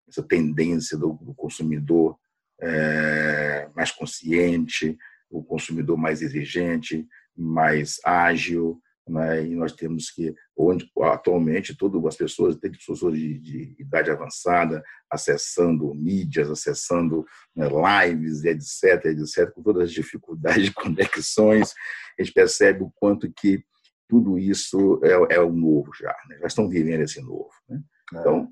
[0.09, 2.19] essa tendência do, do consumidor
[2.61, 4.97] é, mais consciente,
[5.29, 9.45] o consumidor mais exigente, mais ágil, né?
[9.45, 14.83] e nós temos que, onde atualmente todas as pessoas, tem pessoas de, de idade avançada,
[15.11, 17.25] acessando mídias, acessando
[17.55, 21.73] né, lives, etc, etc, com todas as dificuldades de conexões,
[22.17, 23.63] a gente percebe o quanto que
[24.07, 26.37] tudo isso é, é o novo já, né?
[26.39, 27.49] já estão vivendo esse novo.
[27.67, 27.81] Né?
[28.13, 28.19] É.
[28.19, 28.49] Então,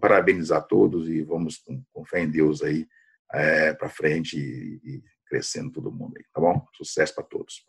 [0.00, 2.86] parabenizar a todos e vamos com, com fé em Deus aí
[3.32, 6.64] é, para frente e, e, crescendo todo mundo aí, tá bom?
[6.76, 7.64] Sucesso para todos.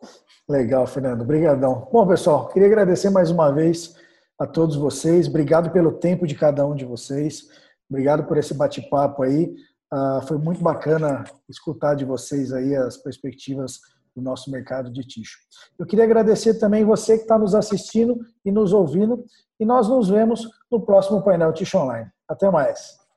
[0.48, 1.22] Legal, Fernando.
[1.22, 1.88] Obrigadão.
[1.92, 3.94] Bom, pessoal, queria agradecer mais uma vez
[4.38, 5.26] a todos vocês.
[5.26, 7.48] Obrigado pelo tempo de cada um de vocês.
[7.90, 9.52] Obrigado por esse bate-papo aí.
[9.92, 13.80] Uh, foi muito bacana escutar de vocês aí as perspectivas
[14.14, 15.38] do nosso mercado de ticho.
[15.78, 19.24] Eu queria agradecer também você que está nos assistindo e nos ouvindo.
[19.58, 22.08] E nós nos vemos no próximo painel Ticho Online.
[22.28, 23.07] Até mais.